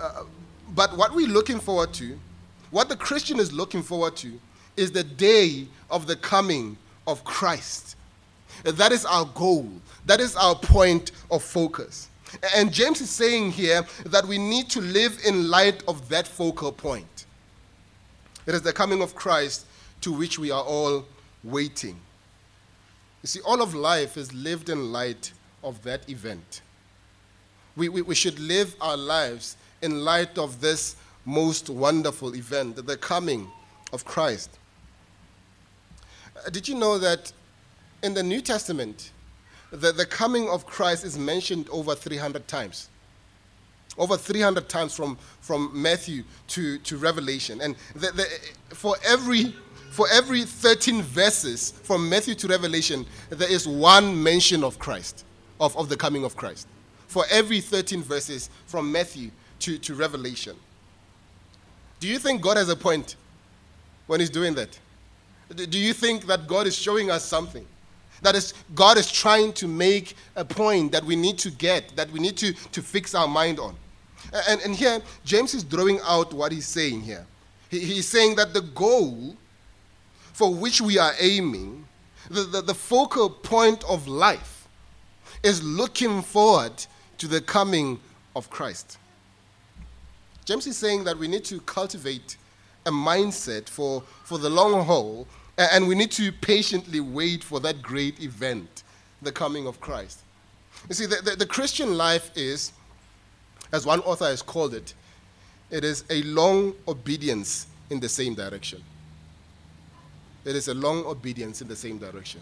Uh, 0.00 0.24
but 0.74 0.96
what 0.96 1.14
we're 1.14 1.26
looking 1.26 1.58
forward 1.58 1.92
to, 1.94 2.18
what 2.70 2.88
the 2.88 2.96
Christian 2.96 3.40
is 3.40 3.52
looking 3.52 3.82
forward 3.82 4.16
to, 4.18 4.38
is 4.76 4.92
the 4.92 5.04
day 5.04 5.66
of 5.90 6.06
the 6.06 6.16
coming 6.16 6.76
of 7.06 7.24
Christ. 7.24 7.96
That 8.64 8.92
is 8.92 9.04
our 9.04 9.24
goal. 9.34 9.68
That 10.06 10.20
is 10.20 10.36
our 10.36 10.54
point 10.54 11.12
of 11.30 11.42
focus. 11.42 12.08
And 12.54 12.72
James 12.72 13.00
is 13.00 13.10
saying 13.10 13.52
here 13.52 13.84
that 14.06 14.24
we 14.24 14.38
need 14.38 14.70
to 14.70 14.80
live 14.80 15.18
in 15.26 15.48
light 15.48 15.82
of 15.88 16.08
that 16.08 16.28
focal 16.28 16.72
point. 16.72 17.26
It 18.46 18.54
is 18.54 18.62
the 18.62 18.72
coming 18.72 19.02
of 19.02 19.14
Christ 19.14 19.66
to 20.02 20.12
which 20.12 20.38
we 20.38 20.50
are 20.50 20.62
all 20.62 21.04
waiting. 21.44 21.96
You 23.22 23.26
see, 23.26 23.40
all 23.40 23.60
of 23.62 23.74
life 23.74 24.16
is 24.16 24.32
lived 24.32 24.70
in 24.70 24.92
light 24.92 25.32
of 25.62 25.82
that 25.82 26.08
event. 26.08 26.62
We, 27.76 27.88
we, 27.88 28.02
we 28.02 28.14
should 28.14 28.38
live 28.38 28.74
our 28.80 28.96
lives 28.96 29.56
in 29.82 30.04
light 30.04 30.38
of 30.38 30.60
this 30.60 30.96
most 31.24 31.68
wonderful 31.68 32.34
event, 32.34 32.84
the 32.86 32.96
coming 32.96 33.50
of 33.92 34.04
Christ. 34.04 34.50
Uh, 36.36 36.50
did 36.50 36.68
you 36.68 36.74
know 36.74 36.98
that 36.98 37.32
in 38.02 38.14
the 38.14 38.22
New 38.22 38.40
Testament, 38.40 39.12
the, 39.70 39.92
the 39.92 40.06
coming 40.06 40.48
of 40.48 40.66
Christ 40.66 41.04
is 41.04 41.18
mentioned 41.18 41.68
over 41.70 41.94
300 41.94 42.46
times? 42.48 42.88
Over 43.98 44.16
300 44.16 44.68
times 44.68 44.94
from, 44.94 45.18
from 45.40 45.70
Matthew 45.74 46.22
to, 46.48 46.78
to 46.78 46.96
Revelation. 46.96 47.60
And 47.60 47.76
the, 47.94 48.12
the, 48.12 48.26
for, 48.74 48.96
every, 49.04 49.54
for 49.90 50.06
every 50.12 50.42
13 50.42 51.02
verses 51.02 51.72
from 51.82 52.08
Matthew 52.08 52.34
to 52.36 52.48
Revelation, 52.48 53.04
there 53.28 53.50
is 53.50 53.66
one 53.66 54.22
mention 54.22 54.64
of 54.64 54.78
Christ, 54.78 55.24
of, 55.60 55.76
of 55.76 55.88
the 55.88 55.96
coming 55.96 56.24
of 56.24 56.36
Christ. 56.36 56.68
For 57.08 57.24
every 57.30 57.60
13 57.60 58.02
verses 58.02 58.48
from 58.66 58.90
Matthew 58.90 59.30
to, 59.60 59.76
to 59.78 59.94
Revelation. 59.94 60.56
Do 61.98 62.08
you 62.08 62.18
think 62.18 62.40
God 62.40 62.56
has 62.56 62.68
a 62.70 62.76
point 62.76 63.16
when 64.10 64.18
He's 64.18 64.28
doing 64.28 64.54
that? 64.54 64.76
Do 65.54 65.78
you 65.78 65.92
think 65.92 66.26
that 66.26 66.48
God 66.48 66.66
is 66.66 66.76
showing 66.76 67.12
us 67.12 67.24
something? 67.24 67.64
That 68.22 68.34
is, 68.34 68.54
God 68.74 68.98
is 68.98 69.10
trying 69.10 69.52
to 69.54 69.68
make 69.68 70.16
a 70.34 70.44
point 70.44 70.90
that 70.90 71.04
we 71.04 71.14
need 71.14 71.38
to 71.38 71.50
get, 71.52 71.94
that 71.94 72.10
we 72.10 72.18
need 72.18 72.36
to, 72.38 72.52
to 72.52 72.82
fix 72.82 73.14
our 73.14 73.28
mind 73.28 73.60
on. 73.60 73.76
And, 74.48 74.60
and 74.62 74.74
here, 74.74 75.00
James 75.24 75.54
is 75.54 75.62
drawing 75.62 76.00
out 76.02 76.32
what 76.32 76.50
he's 76.50 76.66
saying 76.66 77.02
here. 77.02 77.24
He, 77.68 77.78
he's 77.78 78.08
saying 78.08 78.34
that 78.34 78.52
the 78.52 78.62
goal 78.62 79.36
for 80.32 80.52
which 80.52 80.80
we 80.80 80.98
are 80.98 81.12
aiming, 81.20 81.86
the, 82.30 82.42
the, 82.42 82.62
the 82.62 82.74
focal 82.74 83.30
point 83.30 83.84
of 83.84 84.08
life, 84.08 84.66
is 85.44 85.62
looking 85.62 86.20
forward 86.20 86.72
to 87.18 87.28
the 87.28 87.40
coming 87.40 88.00
of 88.34 88.50
Christ. 88.50 88.98
James 90.44 90.66
is 90.66 90.76
saying 90.76 91.04
that 91.04 91.16
we 91.16 91.28
need 91.28 91.44
to 91.44 91.60
cultivate 91.60 92.36
a 92.86 92.90
mindset 92.90 93.68
for, 93.68 94.02
for 94.24 94.38
the 94.38 94.50
long 94.50 94.84
haul 94.84 95.26
and 95.58 95.86
we 95.86 95.94
need 95.94 96.10
to 96.12 96.32
patiently 96.32 97.00
wait 97.00 97.44
for 97.44 97.60
that 97.60 97.82
great 97.82 98.20
event, 98.20 98.82
the 99.20 99.30
coming 99.30 99.66
of 99.66 99.80
Christ. 99.80 100.20
You 100.88 100.94
see, 100.94 101.06
the, 101.06 101.16
the, 101.16 101.36
the 101.36 101.46
Christian 101.46 101.96
life 101.98 102.30
is, 102.34 102.72
as 103.72 103.84
one 103.84 104.00
author 104.00 104.24
has 104.24 104.40
called 104.40 104.74
it, 104.74 104.94
it 105.70 105.84
is 105.84 106.04
a 106.08 106.22
long 106.22 106.74
obedience 106.88 107.66
in 107.90 108.00
the 108.00 108.08
same 108.08 108.34
direction. 108.34 108.82
It 110.44 110.56
is 110.56 110.68
a 110.68 110.74
long 110.74 111.04
obedience 111.04 111.60
in 111.60 111.68
the 111.68 111.76
same 111.76 111.98
direction, 111.98 112.40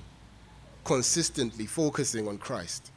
consistently 0.85 1.67
focusing 1.67 2.29
on 2.29 2.39
Christ. 2.39 2.93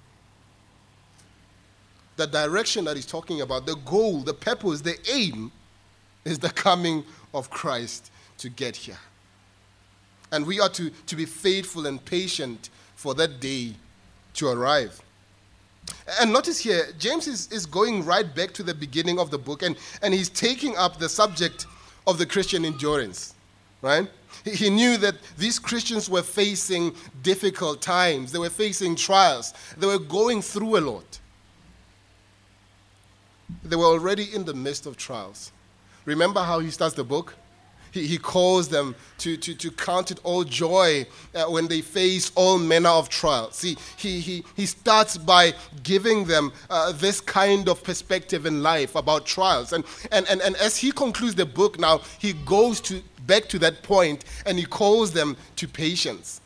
The 2.17 2.27
direction 2.27 2.86
that 2.86 2.95
he's 2.95 3.07
talking 3.07 3.41
about, 3.41 3.65
the 3.65 3.75
goal, 3.77 4.19
the 4.19 4.36
purpose, 4.36 4.81
the 4.81 4.98
aim, 5.12 5.51
is 6.25 6.40
the 6.40 6.50
coming 6.50 7.04
of 7.34 7.50
Christ 7.50 8.12
to 8.40 8.50
get 8.50 8.75
here. 8.75 9.00
And 10.32 10.46
we 10.46 10.60
are 10.60 10.70
to, 10.70 10.90
to 11.08 11.16
be 11.16 11.25
faithful 11.25 11.88
and 11.88 12.04
patient 12.04 12.70
for 12.96 13.13
that 13.16 13.40
day 13.40 13.74
to 14.36 14.48
arrive. 14.48 15.01
And 16.20 16.32
notice 16.32 16.60
here, 16.60 16.88
James 17.00 17.28
is, 17.28 17.51
is 17.51 17.66
going 17.66 18.06
right 18.06 18.34
back 18.36 18.54
to 18.54 18.63
the 18.63 18.74
beginning 18.74 19.20
of 19.20 19.32
the 19.32 19.38
book 19.38 19.63
and, 19.63 19.75
and 20.01 20.13
he's 20.13 20.30
taking 20.30 20.78
up 20.78 21.00
the 21.00 21.10
subject 21.10 21.66
of 22.08 22.18
the 22.18 22.25
Christian 22.25 22.66
endurance, 22.66 23.34
right? 23.82 24.08
He, 24.44 24.51
he 24.51 24.70
knew 24.70 24.98
that 24.98 25.16
these 25.38 25.60
Christians 25.60 26.10
were 26.10 26.24
facing 26.24 26.96
difficult 27.24 27.82
times, 27.82 28.32
they 28.32 28.40
were 28.40 28.50
facing 28.50 28.96
trials, 28.96 29.54
they 29.78 29.88
were 29.88 30.00
going 30.00 30.42
through 30.42 30.78
a 30.78 30.82
lot. 30.82 31.20
They 33.63 33.75
were 33.75 33.86
already 33.86 34.34
in 34.34 34.46
the 34.46 34.54
midst 34.54 34.86
of 34.86 34.96
trials. 34.98 35.51
Remember 36.05 36.41
how 36.41 36.60
he 36.60 36.72
starts 36.72 36.96
the 36.96 37.03
book? 37.03 37.36
he, 37.91 38.08
he 38.08 38.17
calls 38.17 38.70
them 38.70 38.96
to, 39.20 39.38
to, 39.38 39.53
to 39.53 39.70
count 39.72 40.12
it 40.12 40.20
all 40.24 40.43
joy 40.43 41.05
uh, 41.36 41.46
when 41.46 41.67
they 41.67 41.81
face 41.81 42.31
all 42.36 42.58
manner 42.58 42.89
of 42.89 43.10
trials. 43.10 43.55
See, 43.55 43.77
he, 43.98 44.20
he, 44.20 44.43
he 44.55 44.65
starts 44.65 45.17
by 45.17 45.53
giving 45.84 46.25
them 46.25 46.51
uh, 46.70 46.93
this 46.93 47.22
kind 47.22 47.70
of 47.70 47.84
perspective 47.84 48.46
in 48.46 48.63
life 48.63 48.96
about 48.96 49.25
trials. 49.25 49.74
And, 49.74 49.84
and, 50.12 50.27
and, 50.29 50.41
and 50.41 50.55
as 50.58 50.77
he 50.77 50.91
concludes 50.91 51.36
the 51.36 51.46
book 51.46 51.79
now, 51.79 52.00
he 52.17 52.34
goes 52.34 52.79
to, 52.81 53.01
back 53.27 53.48
to 53.50 53.60
that 53.60 53.84
point 53.84 54.25
and 54.46 54.58
he 54.58 54.65
calls 54.65 55.12
them 55.12 55.38
to 55.58 55.67
patience. 55.67 56.41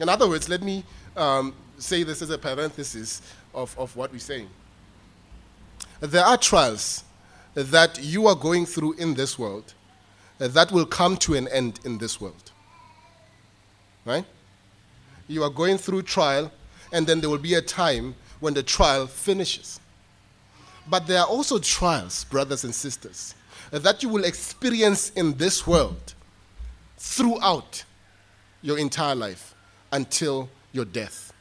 In 0.00 0.08
other 0.08 0.28
words, 0.28 0.48
let 0.48 0.62
me 0.62 0.84
um, 1.16 1.54
say 1.78 2.02
this 2.02 2.20
as 2.20 2.30
a 2.30 2.38
parenthesis 2.38 3.22
of, 3.54 3.76
of 3.78 3.96
what 3.96 4.12
we're 4.12 4.18
saying. 4.18 4.48
There 6.00 6.24
are 6.24 6.36
trials 6.36 7.04
that 7.54 8.02
you 8.02 8.26
are 8.26 8.34
going 8.34 8.66
through 8.66 8.94
in 8.94 9.14
this 9.14 9.38
world 9.38 9.74
uh, 10.40 10.48
that 10.48 10.72
will 10.72 10.86
come 10.86 11.16
to 11.18 11.34
an 11.34 11.48
end 11.48 11.80
in 11.84 11.98
this 11.98 12.20
world. 12.20 12.50
Right? 14.04 14.24
You 15.28 15.42
are 15.44 15.50
going 15.50 15.78
through 15.78 16.02
trial, 16.02 16.52
and 16.92 17.06
then 17.06 17.20
there 17.20 17.30
will 17.30 17.38
be 17.38 17.54
a 17.54 17.62
time 17.62 18.14
when 18.40 18.54
the 18.54 18.62
trial 18.62 19.06
finishes. 19.06 19.80
But 20.88 21.06
there 21.06 21.20
are 21.20 21.26
also 21.26 21.58
trials, 21.58 22.24
brothers 22.24 22.64
and 22.64 22.74
sisters, 22.74 23.34
uh, 23.72 23.78
that 23.78 24.02
you 24.02 24.08
will 24.08 24.24
experience 24.24 25.10
in 25.10 25.34
this 25.38 25.66
world 25.66 26.14
throughout 26.98 27.84
your 28.60 28.78
entire 28.78 29.14
life 29.14 29.54
until 29.92 30.50
your 30.72 30.84
death. 30.84 31.32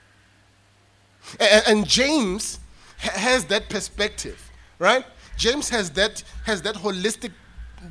And, 1.39 1.63
and 1.67 1.87
James 1.87 2.59
has 2.97 3.45
that 3.45 3.69
perspective, 3.69 4.49
right? 4.79 5.05
James 5.37 5.69
has 5.69 5.89
that, 5.91 6.23
has 6.45 6.61
that 6.61 6.75
holistic 6.75 7.31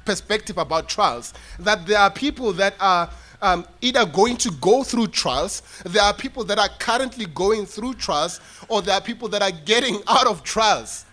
perspective 0.05 0.59
about 0.59 0.89
trials 0.89 1.35
that 1.59 1.87
there 1.87 1.99
are 1.99 2.11
people 2.11 2.53
that 2.55 2.75
are 2.81 3.11
um, 3.43 3.67
either 3.81 4.07
going 4.07 4.37
to 4.37 4.51
go 4.53 4.85
through 4.85 5.09
trials, 5.09 5.63
there 5.85 6.03
are 6.03 6.15
people 6.15 6.45
that 6.45 6.59
are 6.59 6.69
currently 6.79 7.27
going 7.27 7.67
through 7.67 7.95
trials, 7.95 8.41
or 8.69 8.81
there 8.83 8.95
are 8.95 9.01
people 9.01 9.29
that 9.29 9.43
are 9.43 9.51
getting 9.51 10.01
out 10.09 10.29
of 10.29 10.43
trials. 10.45 11.05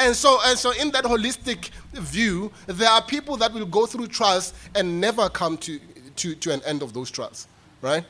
And 0.00 0.16
so, 0.16 0.38
and 0.46 0.58
so, 0.58 0.72
in 0.72 0.90
that 0.92 1.04
holistic 1.04 1.68
view, 1.92 2.50
there 2.66 2.88
are 2.88 3.02
people 3.02 3.36
that 3.36 3.52
will 3.52 3.66
go 3.66 3.84
through 3.84 4.06
trials 4.06 4.54
and 4.74 4.98
never 5.02 5.28
come 5.28 5.58
to, 5.58 5.78
to, 6.16 6.34
to 6.36 6.52
an 6.54 6.62
end 6.64 6.82
of 6.82 6.94
those 6.94 7.10
trials, 7.10 7.46
right? 7.82 8.02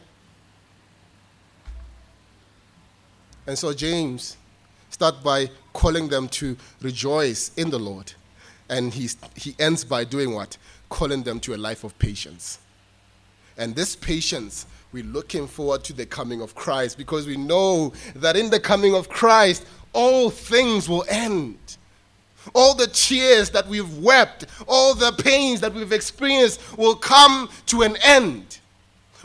And 3.48 3.58
so, 3.58 3.72
James 3.72 4.36
start 4.96 5.22
by 5.22 5.50
calling 5.74 6.08
them 6.08 6.26
to 6.26 6.56
rejoice 6.80 7.50
in 7.58 7.68
the 7.68 7.78
Lord. 7.78 8.14
And 8.70 8.94
he's, 8.94 9.18
he 9.34 9.54
ends 9.58 9.84
by 9.84 10.04
doing 10.04 10.32
what? 10.32 10.56
Calling 10.88 11.22
them 11.22 11.38
to 11.40 11.54
a 11.54 11.58
life 11.58 11.84
of 11.84 11.98
patience. 11.98 12.60
And 13.58 13.76
this 13.76 13.94
patience, 13.94 14.64
we're 14.92 15.04
looking 15.04 15.48
forward 15.48 15.84
to 15.84 15.92
the 15.92 16.06
coming 16.06 16.40
of 16.40 16.54
Christ 16.54 16.96
because 16.96 17.26
we 17.26 17.36
know 17.36 17.92
that 18.14 18.38
in 18.38 18.48
the 18.48 18.58
coming 18.58 18.94
of 18.94 19.10
Christ, 19.10 19.66
all 19.92 20.30
things 20.30 20.88
will 20.88 21.04
end. 21.10 21.58
All 22.54 22.72
the 22.72 22.86
tears 22.86 23.50
that 23.50 23.68
we've 23.68 23.98
wept, 23.98 24.46
all 24.66 24.94
the 24.94 25.12
pains 25.12 25.60
that 25.60 25.74
we've 25.74 25.92
experienced 25.92 26.78
will 26.78 26.96
come 26.96 27.50
to 27.66 27.82
an 27.82 27.98
end. 28.02 28.60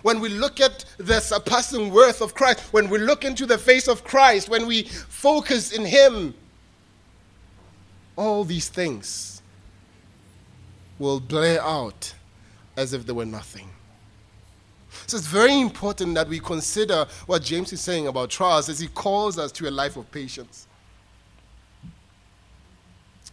When 0.02 0.20
we 0.20 0.30
look 0.30 0.60
at 0.60 0.86
the 0.98 1.20
surpassing 1.20 1.92
worth 1.92 2.22
of 2.22 2.34
Christ, 2.34 2.62
when 2.72 2.90
we 2.90 2.98
look 2.98 3.24
into 3.24 3.46
the 3.46 3.58
face 3.58 3.88
of 3.88 4.04
Christ, 4.04 4.50
when 4.50 4.68
we 4.68 4.84
focus 4.84 5.72
in 5.72 5.86
Him, 5.86 6.34
all 8.16 8.44
these 8.44 8.70
things 8.70 9.42
will 11.00 11.20
blare 11.20 11.62
out 11.62 12.14
as 12.78 12.94
if 12.94 13.06
they 13.06 13.14
were 13.14 13.26
nothing. 13.26 13.70
So 15.08 15.18
it's 15.18 15.28
very 15.28 15.60
important 15.60 16.16
that 16.16 16.28
we 16.28 16.40
consider 16.40 17.06
what 17.26 17.44
James 17.44 17.74
is 17.74 17.82
saying 17.82 18.08
about 18.08 18.30
trials 18.30 18.70
as 18.70 18.80
he 18.80 18.88
calls 18.88 19.38
us 19.38 19.52
to 19.54 19.70
a 19.70 19.72
life 19.72 19.98
of 19.98 20.12
patience. 20.12 20.68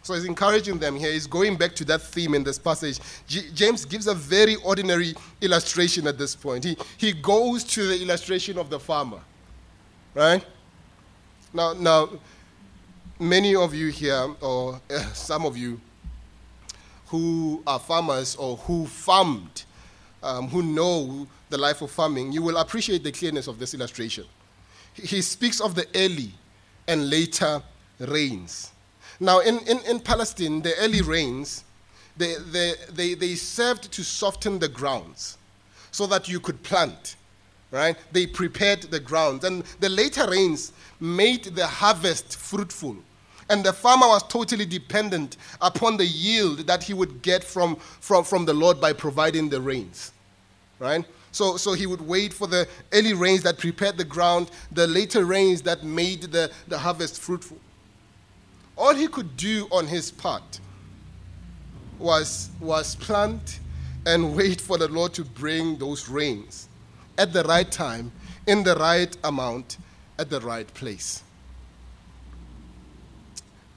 So 0.09 0.15
he's 0.15 0.25
encouraging 0.25 0.79
them 0.79 0.95
here. 0.95 1.11
He's 1.11 1.27
going 1.27 1.55
back 1.55 1.75
to 1.75 1.85
that 1.85 2.01
theme 2.01 2.33
in 2.33 2.43
this 2.43 2.57
passage. 2.57 2.97
James 3.27 3.85
gives 3.85 4.07
a 4.07 4.15
very 4.15 4.55
ordinary 4.55 5.13
illustration 5.39 6.07
at 6.07 6.17
this 6.17 6.35
point. 6.35 6.63
He, 6.63 6.75
he 6.97 7.11
goes 7.13 7.63
to 7.65 7.85
the 7.85 8.01
illustration 8.01 8.57
of 8.57 8.71
the 8.71 8.79
farmer, 8.79 9.19
right? 10.15 10.43
Now, 11.53 11.73
now, 11.73 12.09
many 13.19 13.55
of 13.55 13.75
you 13.75 13.89
here, 13.89 14.33
or 14.41 14.81
uh, 14.89 14.99
some 15.13 15.45
of 15.45 15.55
you, 15.55 15.79
who 17.05 17.61
are 17.67 17.77
farmers 17.77 18.35
or 18.35 18.57
who 18.57 18.87
farmed, 18.87 19.63
um, 20.23 20.47
who 20.47 20.63
know 20.63 21.27
the 21.51 21.57
life 21.59 21.83
of 21.83 21.91
farming, 21.91 22.31
you 22.31 22.41
will 22.41 22.57
appreciate 22.57 23.03
the 23.03 23.11
clearness 23.11 23.45
of 23.45 23.59
this 23.59 23.75
illustration. 23.75 24.25
He 24.95 25.21
speaks 25.21 25.61
of 25.61 25.75
the 25.75 25.85
early 25.93 26.31
and 26.87 27.11
later 27.11 27.61
rains. 27.99 28.71
Now, 29.19 29.39
in, 29.39 29.59
in, 29.67 29.79
in 29.79 29.99
Palestine, 29.99 30.61
the 30.61 30.75
early 30.77 31.01
rains, 31.01 31.63
they, 32.15 32.35
they, 32.51 32.73
they, 32.91 33.13
they 33.13 33.35
served 33.35 33.91
to 33.91 34.03
soften 34.03 34.59
the 34.59 34.67
grounds 34.69 35.37
so 35.91 36.05
that 36.07 36.27
you 36.29 36.39
could 36.39 36.61
plant, 36.63 37.15
right? 37.71 37.97
They 38.11 38.27
prepared 38.27 38.83
the 38.83 38.99
grounds. 38.99 39.43
And 39.43 39.63
the 39.79 39.89
later 39.89 40.29
rains 40.29 40.71
made 40.99 41.43
the 41.45 41.67
harvest 41.67 42.37
fruitful. 42.37 42.97
And 43.49 43.63
the 43.63 43.73
farmer 43.73 44.07
was 44.07 44.23
totally 44.23 44.65
dependent 44.65 45.37
upon 45.61 45.97
the 45.97 46.05
yield 46.05 46.59
that 46.67 46.83
he 46.83 46.93
would 46.93 47.21
get 47.21 47.43
from, 47.43 47.75
from, 47.77 48.23
from 48.23 48.45
the 48.45 48.53
Lord 48.53 48.79
by 48.79 48.93
providing 48.93 49.49
the 49.49 49.59
rains, 49.59 50.11
right? 50.77 51.03
So, 51.31 51.57
so 51.57 51.73
he 51.73 51.87
would 51.87 52.01
wait 52.01 52.31
for 52.31 52.47
the 52.47 52.67
early 52.93 53.13
rains 53.13 53.43
that 53.43 53.57
prepared 53.57 53.97
the 53.97 54.03
ground, 54.03 54.51
the 54.71 54.87
later 54.87 55.25
rains 55.25 55.61
that 55.63 55.83
made 55.83 56.23
the, 56.23 56.51
the 56.67 56.77
harvest 56.77 57.19
fruitful. 57.19 57.57
All 58.79 58.95
he 58.95 59.07
could 59.07 59.35
do 59.35 59.67
on 59.71 59.87
his 59.87 60.09
part 60.09 60.61
was, 61.99 62.49
was 62.61 62.95
plant 62.95 63.59
and 64.05 64.37
wait 64.37 64.61
for 64.61 64.77
the 64.77 64.87
Lord 64.87 65.13
to 65.15 65.25
bring 65.25 65.77
those 65.77 66.07
rains 66.07 66.69
at 67.17 67.33
the 67.33 67.43
right 67.43 67.69
time, 67.69 68.13
in 68.47 68.63
the 68.63 68.75
right 68.75 69.15
amount, 69.25 69.77
at 70.17 70.29
the 70.29 70.39
right 70.39 70.73
place. 70.73 71.23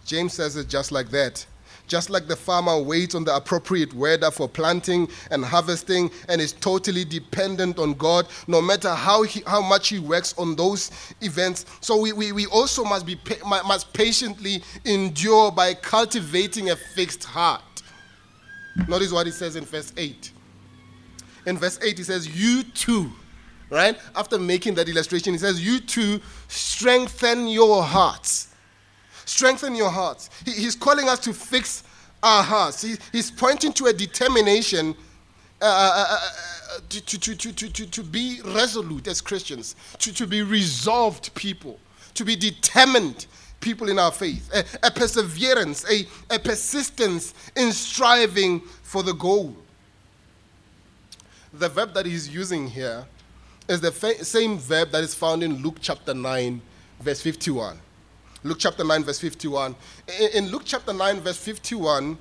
James 0.06 0.34
says 0.34 0.54
it 0.54 0.68
just 0.68 0.92
like 0.92 1.10
that. 1.10 1.44
Just 1.92 2.08
like 2.08 2.26
the 2.26 2.36
farmer 2.36 2.80
waits 2.80 3.14
on 3.14 3.22
the 3.22 3.36
appropriate 3.36 3.92
weather 3.92 4.30
for 4.30 4.48
planting 4.48 5.06
and 5.30 5.44
harvesting 5.44 6.10
and 6.30 6.40
is 6.40 6.54
totally 6.54 7.04
dependent 7.04 7.78
on 7.78 7.92
God, 7.92 8.28
no 8.46 8.62
matter 8.62 8.94
how, 8.94 9.24
he, 9.24 9.42
how 9.46 9.60
much 9.60 9.90
he 9.90 9.98
works 9.98 10.34
on 10.38 10.56
those 10.56 10.90
events. 11.20 11.66
So 11.82 12.00
we, 12.00 12.14
we, 12.14 12.32
we 12.32 12.46
also 12.46 12.82
must, 12.82 13.04
be, 13.04 13.20
must 13.44 13.92
patiently 13.92 14.62
endure 14.86 15.52
by 15.52 15.74
cultivating 15.74 16.70
a 16.70 16.76
fixed 16.76 17.24
heart. 17.24 17.82
Notice 18.88 19.12
what 19.12 19.26
he 19.26 19.32
says 19.32 19.56
in 19.56 19.66
verse 19.66 19.92
8. 19.94 20.32
In 21.44 21.58
verse 21.58 21.78
8, 21.82 21.98
he 21.98 22.04
says, 22.04 22.26
You 22.26 22.62
too, 22.62 23.12
right? 23.68 23.98
After 24.16 24.38
making 24.38 24.76
that 24.76 24.88
illustration, 24.88 25.34
he 25.34 25.38
says, 25.38 25.62
You 25.62 25.78
too 25.78 26.22
strengthen 26.48 27.48
your 27.48 27.82
hearts 27.82 28.51
Strengthen 29.32 29.74
your 29.74 29.88
hearts. 29.88 30.28
He, 30.44 30.52
he's 30.52 30.76
calling 30.76 31.08
us 31.08 31.18
to 31.20 31.32
fix 31.32 31.84
our 32.22 32.42
hearts. 32.42 32.82
He, 32.82 32.96
he's 33.12 33.30
pointing 33.30 33.72
to 33.72 33.86
a 33.86 33.92
determination 33.92 34.94
uh, 35.60 35.64
uh, 35.64 36.06
uh, 36.10 36.18
uh 36.76 36.80
to, 36.90 37.00
to, 37.18 37.34
to, 37.36 37.52
to, 37.52 37.68
to, 37.70 37.86
to 37.86 38.02
be 38.02 38.40
resolute 38.44 39.08
as 39.08 39.22
Christians, 39.22 39.74
to, 40.00 40.12
to 40.12 40.26
be 40.26 40.42
resolved 40.42 41.34
people, 41.34 41.80
to 42.12 42.26
be 42.26 42.36
determined 42.36 43.24
people 43.60 43.88
in 43.88 43.98
our 43.98 44.12
faith, 44.12 44.50
a, 44.54 44.86
a 44.86 44.90
perseverance, 44.90 45.90
a, 45.90 46.06
a 46.34 46.38
persistence 46.38 47.32
in 47.56 47.72
striving 47.72 48.60
for 48.82 49.02
the 49.02 49.14
goal. 49.14 49.56
The 51.54 51.70
verb 51.70 51.94
that 51.94 52.04
he's 52.04 52.28
using 52.28 52.68
here 52.68 53.06
is 53.66 53.80
the 53.80 53.92
fa- 53.92 54.22
same 54.24 54.58
verb 54.58 54.90
that 54.90 55.02
is 55.02 55.14
found 55.14 55.42
in 55.42 55.62
Luke 55.62 55.76
chapter 55.80 56.12
9, 56.12 56.60
verse 57.00 57.22
51. 57.22 57.78
Luke 58.44 58.58
chapter 58.58 58.84
9, 58.84 59.04
verse 59.04 59.18
51. 59.18 59.74
In 60.34 60.48
Luke 60.48 60.62
chapter 60.64 60.92
9, 60.92 61.20
verse 61.20 61.38
51, 61.38 62.18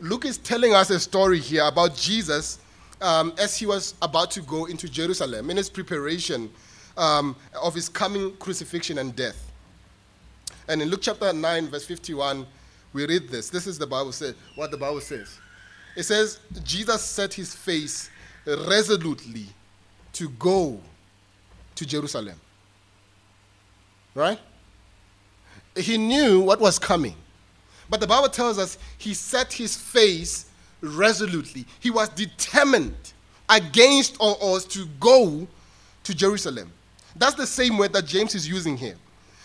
Luke 0.00 0.24
is 0.24 0.38
telling 0.38 0.74
us 0.74 0.90
a 0.90 1.00
story 1.00 1.40
here 1.40 1.64
about 1.64 1.96
Jesus 1.96 2.60
um, 3.00 3.32
as 3.38 3.56
he 3.56 3.66
was 3.66 3.94
about 4.02 4.30
to 4.32 4.42
go 4.42 4.66
into 4.66 4.88
Jerusalem 4.88 5.50
in 5.50 5.56
his 5.56 5.68
preparation 5.68 6.50
um, 6.96 7.34
of 7.60 7.74
his 7.74 7.88
coming 7.88 8.36
crucifixion 8.36 8.98
and 8.98 9.14
death. 9.16 9.50
And 10.68 10.82
in 10.82 10.88
Luke 10.88 11.00
chapter 11.02 11.32
9, 11.32 11.68
verse 11.68 11.84
51, 11.84 12.46
we 12.92 13.06
read 13.06 13.28
this. 13.28 13.50
This 13.50 13.66
is 13.66 13.78
the 13.78 13.86
Bible 13.86 14.12
says, 14.12 14.34
what 14.54 14.70
the 14.70 14.76
Bible 14.76 15.00
says. 15.00 15.38
It 15.96 16.04
says, 16.04 16.40
Jesus 16.62 17.02
set 17.02 17.34
his 17.34 17.54
face 17.54 18.10
resolutely 18.46 19.46
to 20.12 20.28
go 20.30 20.80
to 21.74 21.86
Jerusalem. 21.86 22.40
Right? 24.14 24.38
He 25.76 25.98
knew 25.98 26.40
what 26.40 26.60
was 26.60 26.78
coming. 26.78 27.14
But 27.88 28.00
the 28.00 28.06
Bible 28.06 28.28
tells 28.28 28.58
us 28.58 28.78
he 28.98 29.14
set 29.14 29.52
his 29.52 29.76
face 29.76 30.46
resolutely. 30.80 31.66
He 31.80 31.90
was 31.90 32.08
determined 32.10 33.12
against 33.48 34.16
all 34.18 34.38
odds 34.40 34.64
to 34.66 34.86
go 34.98 35.46
to 36.04 36.14
Jerusalem. 36.14 36.72
That's 37.14 37.34
the 37.34 37.46
same 37.46 37.78
word 37.78 37.92
that 37.92 38.06
James 38.06 38.34
is 38.34 38.48
using 38.48 38.76
here. 38.76 38.96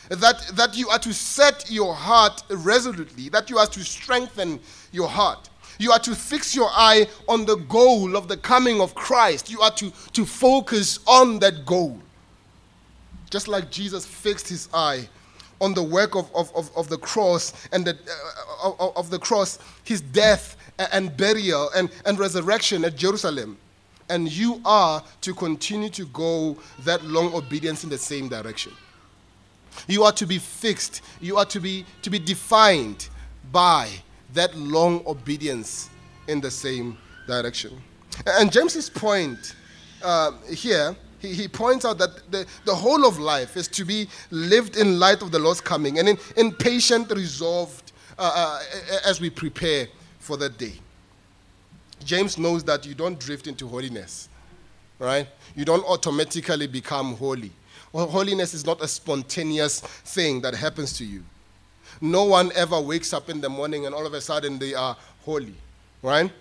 That, 0.09 0.51
that 0.55 0.75
you 0.75 0.89
are 0.89 0.99
to 0.99 1.13
set 1.13 1.69
your 1.69 1.93
heart 1.93 2.43
resolutely, 2.49 3.29
that 3.29 3.49
you 3.49 3.57
are 3.57 3.67
to 3.67 3.83
strengthen 3.83 4.59
your 4.91 5.07
heart. 5.07 5.49
You 5.79 5.91
are 5.91 5.99
to 5.99 6.15
fix 6.15 6.53
your 6.55 6.69
eye 6.71 7.07
on 7.29 7.45
the 7.45 7.55
goal 7.55 8.15
of 8.15 8.27
the 8.27 8.37
coming 8.37 8.81
of 8.81 8.93
Christ. 8.93 9.49
You 9.49 9.61
are 9.61 9.71
to, 9.71 9.91
to 10.13 10.25
focus 10.25 10.99
on 11.07 11.39
that 11.39 11.65
goal. 11.65 11.97
Just 13.29 13.47
like 13.47 13.71
Jesus 13.71 14.05
fixed 14.05 14.49
his 14.49 14.67
eye 14.73 15.07
on 15.61 15.73
the 15.75 15.83
work 15.83 16.15
of, 16.15 16.29
of, 16.35 16.53
of, 16.55 16.75
of 16.75 16.89
the 16.89 16.97
cross 16.97 17.53
and 17.71 17.85
the, 17.85 17.97
uh, 18.63 18.71
of, 18.79 18.97
of 18.97 19.09
the 19.09 19.19
cross, 19.19 19.59
his 19.83 20.01
death 20.01 20.57
and 20.91 21.15
burial 21.15 21.69
and, 21.75 21.89
and 22.05 22.19
resurrection 22.19 22.83
at 22.83 22.97
Jerusalem. 22.97 23.57
And 24.09 24.29
you 24.29 24.59
are 24.65 25.01
to 25.21 25.33
continue 25.33 25.89
to 25.91 26.05
go 26.07 26.57
that 26.83 27.05
long 27.05 27.33
obedience 27.33 27.83
in 27.83 27.89
the 27.89 27.97
same 27.97 28.27
direction. 28.27 28.73
You 29.87 30.03
are 30.03 30.11
to 30.13 30.25
be 30.25 30.37
fixed, 30.37 31.01
you 31.21 31.37
are 31.37 31.45
to 31.45 31.59
be, 31.61 31.85
to 32.01 32.09
be 32.09 32.19
defined 32.19 33.07
by 33.51 33.89
that 34.33 34.53
long 34.57 35.03
obedience 35.05 35.89
in 36.27 36.41
the 36.41 36.51
same 36.51 36.97
direction. 37.27 37.79
And 38.25 38.51
James's 38.51 38.89
point 38.89 39.55
uh, 40.03 40.31
here 40.49 40.95
he, 41.21 41.33
he 41.33 41.47
points 41.47 41.85
out 41.85 41.97
that 41.99 42.31
the, 42.31 42.45
the 42.65 42.73
whole 42.73 43.05
of 43.05 43.19
life 43.19 43.55
is 43.55 43.67
to 43.69 43.85
be 43.85 44.07
lived 44.31 44.75
in 44.75 44.99
light 44.99 45.21
of 45.21 45.31
the 45.31 45.39
Lord's 45.39 45.61
coming 45.61 45.99
and 45.99 46.09
in, 46.09 46.17
in 46.35 46.51
patient, 46.51 47.11
resolved 47.11 47.91
uh, 48.17 48.59
uh, 48.63 48.99
as 49.05 49.21
we 49.21 49.29
prepare 49.29 49.87
for 50.19 50.37
that 50.37 50.57
day. 50.57 50.73
James 52.03 52.37
knows 52.37 52.63
that 52.63 52.85
you 52.85 52.95
don't 52.95 53.19
drift 53.19 53.47
into 53.47 53.67
holiness, 53.67 54.27
right? 54.99 55.27
You 55.55 55.65
don't 55.65 55.85
automatically 55.85 56.67
become 56.67 57.15
holy. 57.15 57.51
Well, 57.93 58.07
holiness 58.07 58.53
is 58.53 58.65
not 58.65 58.81
a 58.81 58.87
spontaneous 58.87 59.81
thing 59.81 60.41
that 60.41 60.55
happens 60.55 60.93
to 60.93 61.05
you. 61.05 61.23
No 61.99 62.23
one 62.23 62.51
ever 62.55 62.79
wakes 62.79 63.13
up 63.13 63.29
in 63.29 63.41
the 63.41 63.49
morning 63.49 63.85
and 63.85 63.93
all 63.93 64.07
of 64.07 64.13
a 64.13 64.21
sudden 64.21 64.57
they 64.57 64.73
are 64.73 64.97
holy, 65.23 65.53
right? 66.01 66.31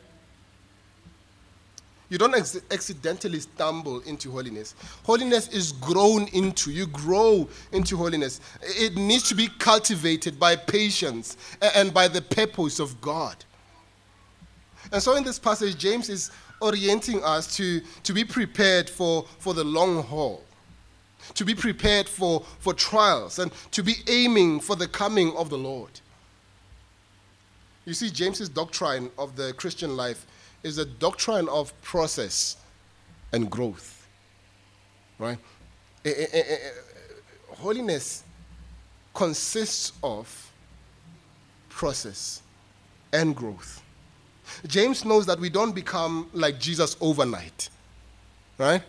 You 2.11 2.19
don't 2.19 2.35
ex- 2.35 2.61
accidentally 2.73 3.39
stumble 3.39 4.01
into 4.01 4.33
holiness. 4.33 4.75
Holiness 5.05 5.49
is 5.49 5.73
grown 5.73 6.27
into. 6.29 6.73
You 6.73 6.87
grow 6.89 7.49
into 7.73 7.97
holiness. 7.97 8.41
It 8.61 8.97
needs 8.97 9.29
to 9.29 9.37
be 9.37 9.49
cultivated 9.59 10.39
by 10.39 10.57
patience 10.57 11.37
and 11.75 11.95
by 11.95 12.09
the 12.09 12.21
purpose 12.21 12.81
of 12.81 13.01
God. 13.01 13.37
And 14.93 15.01
so 15.01 15.15
in 15.15 15.23
this 15.23 15.39
passage, 15.39 15.79
James 15.79 16.09
is 16.09 16.33
orienting 16.61 17.23
us 17.23 17.57
to, 17.57 17.81
to 18.03 18.13
be 18.13 18.25
prepared 18.25 18.91
for, 18.91 19.25
for 19.39 19.55
the 19.55 19.65
long 19.65 20.03
haul, 20.03 20.43
to 21.35 21.45
be 21.45 21.55
prepared 21.55 22.09
for, 22.09 22.45
for 22.59 22.75
trials, 22.75 23.39
and 23.39 23.53
to 23.71 23.85
be 23.85 23.95
aiming 24.09 24.59
for 24.59 24.75
the 24.75 24.89
coming 24.89 25.33
of 25.37 25.49
the 25.49 25.59
Lord. 25.59 26.01
You 27.85 27.95
see, 27.95 28.11
James's 28.11 28.49
doctrine 28.49 29.11
of 29.17 29.37
the 29.37 29.53
Christian 29.53 29.97
life 29.97 30.27
is 30.63 30.79
a 30.79 30.85
doctrine 30.85 31.49
of 31.49 31.79
process 31.83 32.57
and 33.33 33.51
growth. 33.51 34.07
Right? 35.19 35.39
Eh, 36.05 36.13
eh, 36.17 36.27
eh, 36.33 36.57
holiness 37.49 38.25
consists 39.15 39.93
of 40.03 40.53
process 41.69 42.43
and 43.13 43.35
growth. 43.35 43.83
James 44.67 45.05
knows 45.05 45.27
that 45.27 45.39
we 45.39 45.49
don't 45.49 45.75
become 45.75 46.29
like 46.33 46.59
Jesus 46.59 46.97
overnight. 47.01 47.69
Right? 48.59 48.83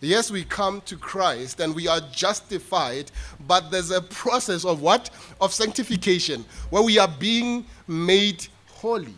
Yes, 0.00 0.32
we 0.32 0.42
come 0.42 0.80
to 0.82 0.96
Christ 0.96 1.60
and 1.60 1.74
we 1.74 1.86
are 1.86 2.00
justified, 2.12 3.12
but 3.46 3.70
there's 3.70 3.92
a 3.92 4.00
process 4.00 4.64
of 4.64 4.82
what? 4.82 5.10
Of 5.40 5.52
sanctification, 5.52 6.44
where 6.70 6.82
we 6.82 6.98
are 6.98 7.06
being 7.06 7.64
made 7.86 8.46
holy. 8.68 9.14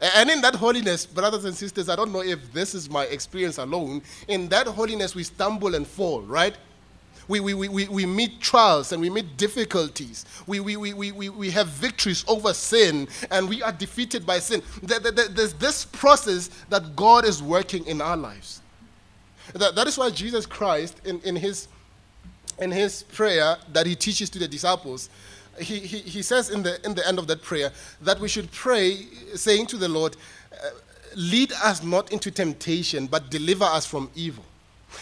And 0.00 0.30
in 0.30 0.40
that 0.42 0.54
holiness, 0.54 1.06
brothers 1.06 1.44
and 1.44 1.54
sisters, 1.54 1.88
I 1.88 1.96
don't 1.96 2.12
know 2.12 2.22
if 2.22 2.52
this 2.52 2.74
is 2.74 2.88
my 2.88 3.04
experience 3.04 3.58
alone. 3.58 4.02
In 4.28 4.48
that 4.48 4.66
holiness, 4.68 5.14
we 5.14 5.24
stumble 5.24 5.74
and 5.74 5.86
fall, 5.86 6.22
right? 6.22 6.56
We, 7.26 7.40
we, 7.40 7.54
we, 7.54 7.88
we 7.88 8.06
meet 8.06 8.40
trials 8.40 8.92
and 8.92 9.02
we 9.02 9.10
meet 9.10 9.36
difficulties. 9.36 10.24
We, 10.46 10.60
we, 10.60 10.76
we, 10.76 10.94
we, 10.94 11.28
we 11.28 11.50
have 11.50 11.66
victories 11.66 12.24
over 12.26 12.54
sin 12.54 13.06
and 13.30 13.48
we 13.48 13.62
are 13.62 13.72
defeated 13.72 14.24
by 14.24 14.38
sin. 14.38 14.62
There's 14.82 15.52
this 15.54 15.84
process 15.84 16.48
that 16.70 16.96
God 16.96 17.26
is 17.26 17.42
working 17.42 17.86
in 17.86 18.00
our 18.00 18.16
lives. 18.16 18.62
That, 19.52 19.74
that 19.74 19.86
is 19.86 19.98
why 19.98 20.10
Jesus 20.10 20.46
Christ, 20.46 21.00
in, 21.04 21.20
in, 21.20 21.36
his, 21.36 21.68
in 22.58 22.70
his 22.70 23.02
prayer 23.02 23.56
that 23.72 23.84
he 23.86 23.94
teaches 23.94 24.30
to 24.30 24.38
the 24.38 24.48
disciples, 24.48 25.10
he, 25.60 25.80
he, 25.80 25.98
he 25.98 26.22
says 26.22 26.50
in 26.50 26.62
the, 26.62 26.84
in 26.84 26.94
the 26.94 27.06
end 27.06 27.18
of 27.18 27.26
that 27.26 27.42
prayer 27.42 27.70
that 28.02 28.18
we 28.20 28.28
should 28.28 28.50
pray, 28.52 29.06
saying 29.34 29.66
to 29.66 29.76
the 29.76 29.88
Lord, 29.88 30.16
uh, 30.52 30.70
Lead 31.14 31.52
us 31.52 31.82
not 31.82 32.12
into 32.12 32.30
temptation, 32.30 33.06
but 33.06 33.30
deliver 33.30 33.64
us 33.64 33.86
from 33.86 34.10
evil. 34.14 34.44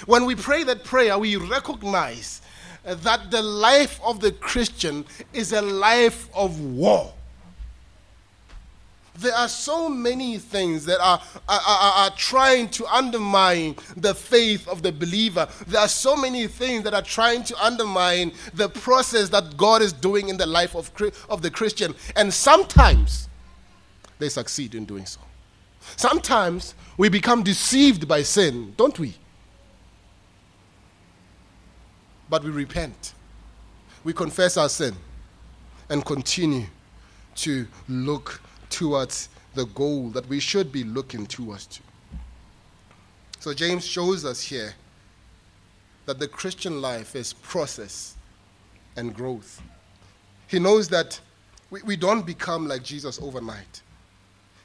When 0.07 0.25
we 0.25 0.35
pray 0.35 0.65
that 0.65 0.85
prayer, 0.85 1.19
we 1.19 1.37
recognize 1.37 2.43
that 2.85 3.31
the 3.31 3.43
life 3.43 4.01
of 4.05 4.21
the 4.21 4.33
Christian 4.33 5.05
is 5.33 5.53
a 5.53 5.61
life 5.61 6.29
of 6.35 6.61
war. 6.61 7.13
There 9.19 9.35
are 9.35 9.49
so 9.49 9.89
many 9.89 10.39
things 10.39 10.85
that 10.87 11.01
are, 11.01 11.21
are, 11.49 11.61
are, 11.61 11.93
are, 12.05 12.11
trying 12.17 12.69
to 12.71 12.87
undermine 12.87 13.77
the 13.97 14.15
faith 14.15 14.69
of 14.69 14.83
the 14.83 14.93
believer. 14.93 15.49
There 15.67 15.81
are 15.81 15.89
so 15.89 16.17
many 16.17 16.47
things 16.47 16.85
that 16.85 16.95
are 16.95 17.03
trying 17.03 17.45
to 17.45 17.65
undermine 17.65 18.33
the 18.55 18.69
process 18.69 19.29
that 19.31 19.57
God 19.57 19.83
is 19.83 19.93
doing 19.93 20.29
in 20.29 20.37
the 20.37 20.47
life 20.47 20.75
of, 20.75 20.91
of 21.29 21.43
the 21.43 21.51
Christian. 21.51 21.95
And 22.15 22.33
sometimes 22.33 23.29
they 24.19 24.29
succeed 24.29 24.75
in 24.75 24.85
doing 24.85 25.07
so. 25.07 25.21
Sometimes 25.97 26.75
we 26.97 27.09
become 27.09 27.43
deceived 27.43 28.09
by 28.09 28.23
sin, 28.23 28.75
don't 28.77 28.99
we? 28.99 29.15
But 32.29 32.43
we 32.43 32.51
repent. 32.51 33.15
We 34.03 34.13
confess 34.13 34.57
our 34.57 34.69
sin 34.69 34.95
and 35.89 36.05
continue 36.05 36.67
to 37.37 37.67
look 37.89 38.41
towards 38.71 39.29
the 39.55 39.67
goal 39.67 40.11
that 40.11 40.29
we 40.29 40.41
should 40.41 40.71
be 40.71 40.85
looking 40.85 41.27
towards 41.27 41.67
to. 41.67 41.81
So 43.41 43.55
James 43.55 43.87
shows 43.87 44.25
us 44.25 44.41
here 44.41 44.75
that 46.07 46.19
the 46.19 46.29
Christian 46.29 46.81
life 46.81 47.17
is 47.17 47.33
process 47.33 48.17
and 48.97 49.15
growth. 49.15 49.63
He 50.49 50.59
knows 50.59 50.89
that 50.89 51.21
we, 51.71 51.83
we 51.83 51.97
don't 51.97 52.25
become 52.25 52.69
like 52.69 52.83
Jesus 52.83 53.21
overnight. 53.21 53.83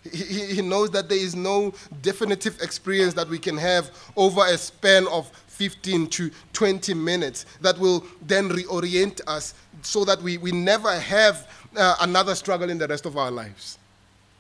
He, 0.03 0.55
he 0.55 0.61
knows 0.61 0.89
that 0.91 1.09
there 1.09 1.17
is 1.17 1.35
no 1.35 1.73
definitive 2.01 2.59
experience 2.61 3.13
that 3.13 3.27
we 3.27 3.37
can 3.37 3.57
have 3.57 3.91
over 4.15 4.41
a 4.45 4.57
span 4.57 5.07
of 5.07 5.29
15 5.47 6.07
to 6.07 6.31
20 6.53 6.93
minutes 6.95 7.45
that 7.61 7.77
will 7.77 8.03
then 8.23 8.49
reorient 8.49 9.21
us 9.27 9.53
so 9.83 10.03
that 10.05 10.21
we, 10.21 10.37
we 10.37 10.51
never 10.51 10.99
have 10.99 11.47
uh, 11.77 11.95
another 12.01 12.33
struggle 12.33 12.69
in 12.69 12.77
the 12.77 12.87
rest 12.87 13.05
of 13.05 13.15
our 13.15 13.29
lives. 13.29 13.77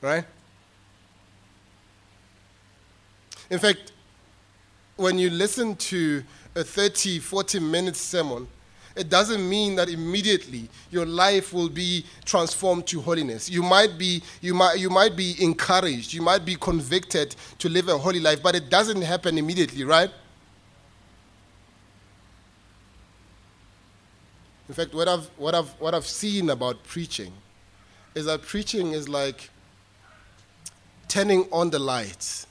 Right? 0.01 0.25
In 3.49 3.59
fact, 3.59 3.91
when 4.95 5.19
you 5.19 5.29
listen 5.29 5.75
to 5.75 6.23
a 6.55 6.63
30, 6.63 7.19
40 7.19 7.59
minute 7.59 7.95
sermon, 7.95 8.47
it 8.95 9.09
doesn't 9.09 9.47
mean 9.47 9.75
that 9.75 9.89
immediately 9.89 10.67
your 10.89 11.05
life 11.05 11.53
will 11.53 11.69
be 11.69 12.05
transformed 12.25 12.87
to 12.87 12.99
holiness. 12.99 13.49
You 13.49 13.63
might 13.63 13.97
be, 13.97 14.21
you 14.41 14.53
might, 14.53 14.79
you 14.79 14.89
might 14.89 15.15
be 15.15 15.35
encouraged, 15.39 16.13
you 16.13 16.21
might 16.21 16.43
be 16.43 16.55
convicted 16.55 17.35
to 17.59 17.69
live 17.69 17.87
a 17.87 17.97
holy 17.97 18.19
life, 18.19 18.43
but 18.43 18.55
it 18.55 18.69
doesn't 18.69 19.01
happen 19.01 19.37
immediately, 19.37 19.83
right? 19.83 20.11
In 24.67 24.75
fact, 24.75 24.93
what 24.93 25.07
I've, 25.07 25.29
what 25.37 25.55
I've, 25.55 25.69
what 25.79 25.93
I've 25.93 26.07
seen 26.07 26.49
about 26.49 26.83
preaching 26.83 27.33
is 28.15 28.25
that 28.25 28.41
preaching 28.41 28.91
is 28.91 29.07
like 29.07 29.49
turning 31.11 31.45
on 31.51 31.69
the 31.69 31.77
lights 31.77 32.47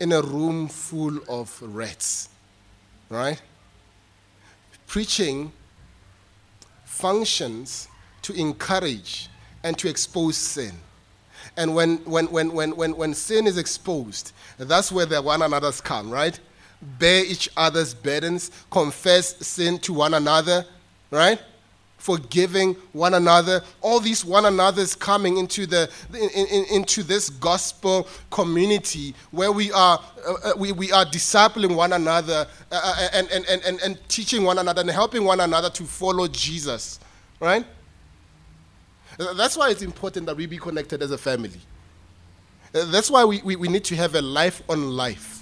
in 0.00 0.10
a 0.10 0.20
room 0.20 0.66
full 0.66 1.16
of 1.28 1.56
rats, 1.62 2.28
right? 3.08 3.40
Preaching 4.88 5.52
functions 6.84 7.86
to 8.22 8.32
encourage 8.32 9.28
and 9.62 9.78
to 9.78 9.88
expose 9.88 10.36
sin. 10.36 10.72
And 11.56 11.72
when, 11.72 11.98
when, 11.98 12.26
when, 12.32 12.52
when, 12.52 12.74
when, 12.74 12.96
when 12.96 13.14
sin 13.14 13.46
is 13.46 13.56
exposed, 13.56 14.32
that's 14.58 14.90
where 14.90 15.06
the 15.06 15.22
one 15.22 15.42
another's 15.42 15.80
come, 15.80 16.10
right? 16.10 16.36
Bear 16.98 17.24
each 17.24 17.48
other's 17.56 17.94
burdens, 17.94 18.50
confess 18.72 19.36
sin 19.46 19.78
to 19.78 19.92
one 19.92 20.14
another, 20.14 20.66
right? 21.12 21.40
Forgiving 22.00 22.74
one 22.92 23.14
another. 23.14 23.62
All 23.82 24.00
these 24.00 24.24
one 24.24 24.46
another's 24.46 24.94
coming 24.94 25.36
into, 25.36 25.66
the, 25.66 25.88
in, 26.12 26.46
in, 26.46 26.64
into 26.72 27.02
this 27.02 27.28
gospel 27.28 28.08
community 28.30 29.14
where 29.30 29.52
we 29.52 29.70
are, 29.70 30.00
uh, 30.26 30.32
uh, 30.32 30.52
we, 30.56 30.72
we 30.72 30.90
are 30.90 31.04
discipling 31.04 31.76
one 31.76 31.92
another 31.92 32.46
uh, 32.72 32.80
uh, 32.82 33.08
and, 33.12 33.30
and, 33.30 33.44
and, 33.46 33.62
and, 33.64 33.80
and 33.82 34.08
teaching 34.08 34.44
one 34.44 34.58
another 34.58 34.80
and 34.80 34.90
helping 34.90 35.24
one 35.24 35.40
another 35.40 35.68
to 35.70 35.84
follow 35.84 36.26
Jesus. 36.26 36.98
Right? 37.38 37.64
That's 39.18 39.56
why 39.56 39.68
it's 39.70 39.82
important 39.82 40.26
that 40.26 40.36
we 40.36 40.46
be 40.46 40.56
connected 40.56 41.02
as 41.02 41.10
a 41.10 41.18
family. 41.18 41.60
That's 42.72 43.10
why 43.10 43.24
we, 43.24 43.42
we, 43.42 43.56
we 43.56 43.68
need 43.68 43.84
to 43.84 43.96
have 43.96 44.14
a 44.14 44.22
life 44.22 44.62
on 44.68 44.92
life. 44.92 45.39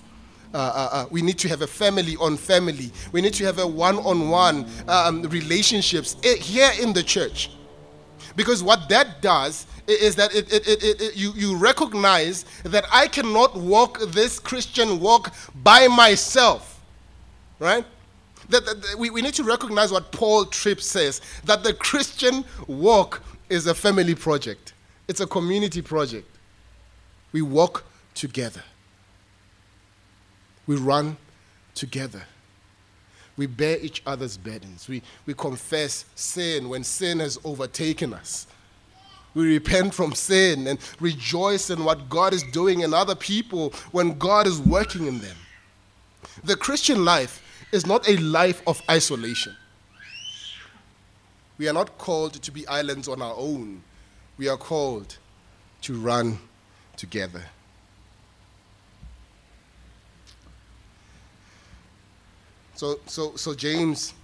Uh, 0.55 0.57
uh, 0.57 0.89
uh, 0.93 1.07
we 1.11 1.21
need 1.21 1.39
to 1.39 1.49
have 1.49 1.63
a 1.63 1.67
family 1.67 2.17
on 2.17 2.37
family. 2.37 2.91
We 3.13 3.21
need 3.21 3.35
to 3.35 3.45
have 3.45 3.59
a 3.59 3.67
one 3.67 3.97
on 3.99 4.31
one 4.31 4.67
relationships 5.29 6.17
eh, 6.25 6.37
here 6.37 6.71
in 6.81 6.93
the 6.93 7.03
church. 7.03 7.51
Because 8.35 8.63
what 8.63 8.89
that 8.89 9.21
does 9.21 9.67
is 9.87 10.15
that 10.17 10.35
it, 10.35 10.53
it, 10.53 10.69
it, 10.69 11.01
it, 11.01 11.17
you, 11.17 11.33
you 11.35 11.57
recognize 11.57 12.45
that 12.63 12.85
I 12.93 13.09
cannot 13.09 13.57
walk 13.57 14.01
this 14.09 14.39
Christian 14.39 15.01
walk 15.01 15.35
by 15.63 15.89
myself. 15.89 16.81
Right? 17.59 17.85
That, 18.49 18.65
that, 18.65 18.95
we, 18.99 19.11
we 19.11 19.21
need 19.21 19.35
to 19.35 19.45
recognize 19.45 19.93
what 19.93 20.13
Paul 20.13 20.47
Tripp 20.47 20.81
says 20.81 21.21
that 21.45 21.63
the 21.63 21.75
Christian 21.75 22.45
walk 22.67 23.23
is 23.51 23.67
a 23.67 23.75
family 23.75 24.15
project, 24.15 24.73
it's 25.09 25.21
a 25.21 25.27
community 25.27 25.83
project. 25.83 26.27
We 27.33 27.43
walk 27.43 27.85
together. 28.15 28.63
We 30.69 30.77
run 30.77 31.17
together. 31.75 32.23
We 33.37 33.47
bear 33.47 33.79
each 33.79 34.03
other's 34.07 34.37
burdens. 34.37 34.87
We, 34.89 35.03
we 35.25 35.35
confess 35.35 36.05
sin 36.15 36.69
when 36.69 36.85
sin 36.85 37.21
has 37.21 37.39
overtaken 37.45 38.13
us. 38.13 38.47
We 39.35 39.55
repent 39.55 39.95
from 39.95 40.15
sin 40.15 40.67
and 40.67 40.79
rejoice 41.01 41.71
in 41.71 41.85
what 41.85 42.09
God 42.09 42.35
is 42.35 42.43
doing 42.43 42.81
in 42.81 42.93
other 42.93 43.15
people 43.15 43.73
when 43.93 44.19
God 44.19 44.47
is 44.47 44.61
working 44.61 45.07
in 45.07 45.21
them. 45.21 45.37
The 46.45 46.57
Christian 46.57 47.05
life 47.05 47.43
is 47.73 47.87
not 47.87 48.09
a 48.09 48.17
life 48.17 48.61
of 48.67 48.83
isolation. 48.91 49.57
We 51.57 51.69
are 51.69 51.73
not 51.73 51.97
called 51.99 52.35
to 52.35 52.51
be 52.51 52.67
islands 52.67 53.09
on 53.09 53.23
our 53.23 53.35
own. 53.37 53.83
We 54.37 54.49
are 54.49 54.57
called 54.57 55.17
to 55.83 55.95
run 55.95 56.39
together. 56.97 57.45
So, 62.79 63.01
so, 63.07 63.35
so 63.35 63.55
James 63.55 64.15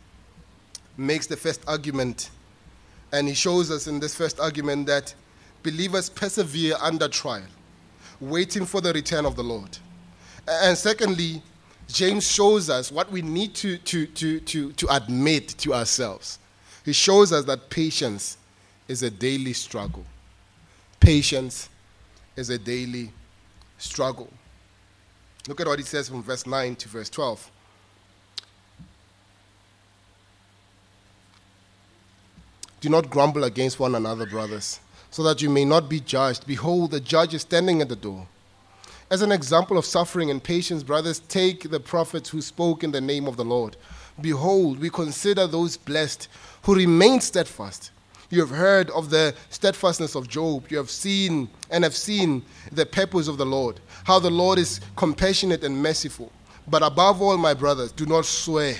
makes 0.97 1.27
the 1.27 1.37
first 1.37 1.61
argument, 1.67 2.31
and 3.12 3.27
he 3.27 3.35
shows 3.35 3.69
us 3.69 3.88
in 3.88 3.99
this 3.99 4.14
first 4.14 4.38
argument 4.38 4.87
that 4.87 5.12
believers 5.64 6.09
persevere 6.09 6.77
under 6.81 7.09
trial, 7.09 7.49
waiting 8.21 8.64
for 8.64 8.81
the 8.81 8.93
return 8.93 9.27
of 9.27 9.35
the 9.35 9.43
Lord. 9.43 9.77
And 10.47 10.79
secondly, 10.79 11.43
James 11.88 12.31
shows 12.31 12.71
us 12.71 12.93
what 12.93 13.11
we 13.11 13.23
need 13.23 13.57
to, 13.57 13.77
to, 13.77 14.07
to, 14.07 14.38
to, 14.38 14.71
to 14.71 14.95
admit 14.95 15.49
to 15.59 15.75
ourselves. 15.75 16.38
He 16.85 16.93
shows 16.93 17.33
us 17.33 17.45
that 17.47 17.71
patience 17.71 18.38
is 18.87 19.03
a 19.03 19.11
daily 19.11 19.53
struggle. 19.53 20.05
Patience 21.01 21.71
is 22.37 22.51
a 22.51 22.59
daily 22.59 23.11
struggle. 23.79 24.33
Look 25.49 25.61
at 25.61 25.67
what 25.67 25.81
he 25.81 25.85
says 25.85 26.09
from 26.09 26.23
verse 26.23 26.47
9 26.47 26.77
to 26.77 26.88
verse 26.88 27.11
12. 27.11 27.51
Do 32.85 32.90
not 32.90 33.09
grumble 33.09 33.44
against 33.44 33.81
one 33.81 33.94
another, 33.94 34.27
brothers, 34.27 34.79
so 35.11 35.23
that 35.23 35.40
you 35.40 35.49
may 35.49 35.64
not 35.64 35.88
be 35.88 36.01
judged. 36.01 36.47
Behold, 36.47 36.90
the 36.90 37.01
judge 37.01 37.33
is 37.33 37.40
standing 37.40 37.81
at 37.81 37.88
the 37.88 37.97
door. 37.97 38.27
As 39.11 39.23
an 39.23 39.33
example 39.33 39.79
of 39.79 39.87
suffering 39.87 40.31
and 40.31 40.44
patience, 40.44 40.83
brothers, 40.83 41.20
take 41.20 41.70
the 41.70 41.81
prophets 41.81 42.29
who 42.29 42.42
spoke 42.42 42.85
in 42.85 42.92
the 42.92 43.01
name 43.01 43.27
of 43.27 43.38
the 43.38 43.44
Lord. 43.44 43.79
Behold, 44.20 44.81
we 44.81 44.90
consider 44.90 45.47
those 45.47 45.79
blessed 45.79 46.29
who 46.64 46.75
remain 46.75 47.23
steadfast. 47.23 47.90
You 48.29 48.40
have 48.40 48.51
heard 48.51 48.90
of 48.90 49.09
the 49.09 49.35
steadfastness 49.49 50.14
of 50.14 50.29
Job. 50.29 50.66
You 50.68 50.77
have 50.77 50.90
seen 50.90 51.49
and 51.70 51.85
have 51.85 51.97
seen 51.97 52.42
the 52.70 52.85
purpose 52.85 53.29
of 53.29 53.38
the 53.38 53.47
Lord, 53.47 53.81
how 54.05 54.18
the 54.18 54.31
Lord 54.31 54.59
is 54.59 54.83
compassionate 54.94 55.64
and 55.64 55.83
merciful. 55.83 56.31
But 56.68 56.83
above 56.83 57.23
all, 57.23 57.38
my 57.38 57.55
brothers, 57.55 57.92
do 57.92 58.05
not 58.05 58.27
swear, 58.27 58.77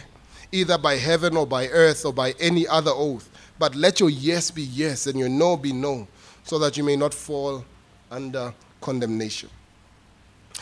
either 0.53 0.77
by 0.77 0.97
heaven 0.97 1.39
or 1.39 1.47
by 1.47 1.69
earth 1.69 2.05
or 2.05 2.13
by 2.13 2.33
any 2.39 2.69
other 2.69 2.93
oath 2.93 3.31
but 3.59 3.75
let 3.75 4.01
your 4.01 4.11
yes 4.11 4.51
be 4.51 4.63
yes 4.63 5.07
and 5.07 5.19
your 5.19 5.29
no 5.29 5.57
be 5.57 5.73
no, 5.73 6.07
so 6.43 6.59
that 6.59 6.77
you 6.77 6.85
may 6.85 6.97
not 6.97 7.15
fall 7.15 7.65
under 8.11 8.53
condemnation. 8.81 9.49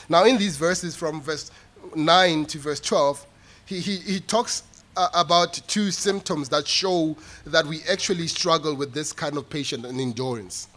Now, 0.09 0.25
in 0.25 0.39
these 0.39 0.57
verses 0.57 0.97
from 0.97 1.21
verse 1.21 1.51
9 1.95 2.47
to 2.47 2.59
verse 2.59 2.81
12, 2.81 3.27
he, 3.67 3.81
he, 3.81 3.97
he 3.97 4.21
talks 4.21 4.65
uh, 4.97 5.09
about 5.15 5.55
two 5.67 5.91
symptoms 5.91 6.49
that 6.51 6.67
show 6.67 7.17
that 7.47 7.67
we 7.67 7.81
actually 7.91 8.27
struggle 8.27 8.75
with 8.75 8.93
this 8.93 9.13
kind 9.13 9.37
of 9.37 9.49
patience 9.49 9.87
and 9.87 10.01
endurance. 10.01 10.69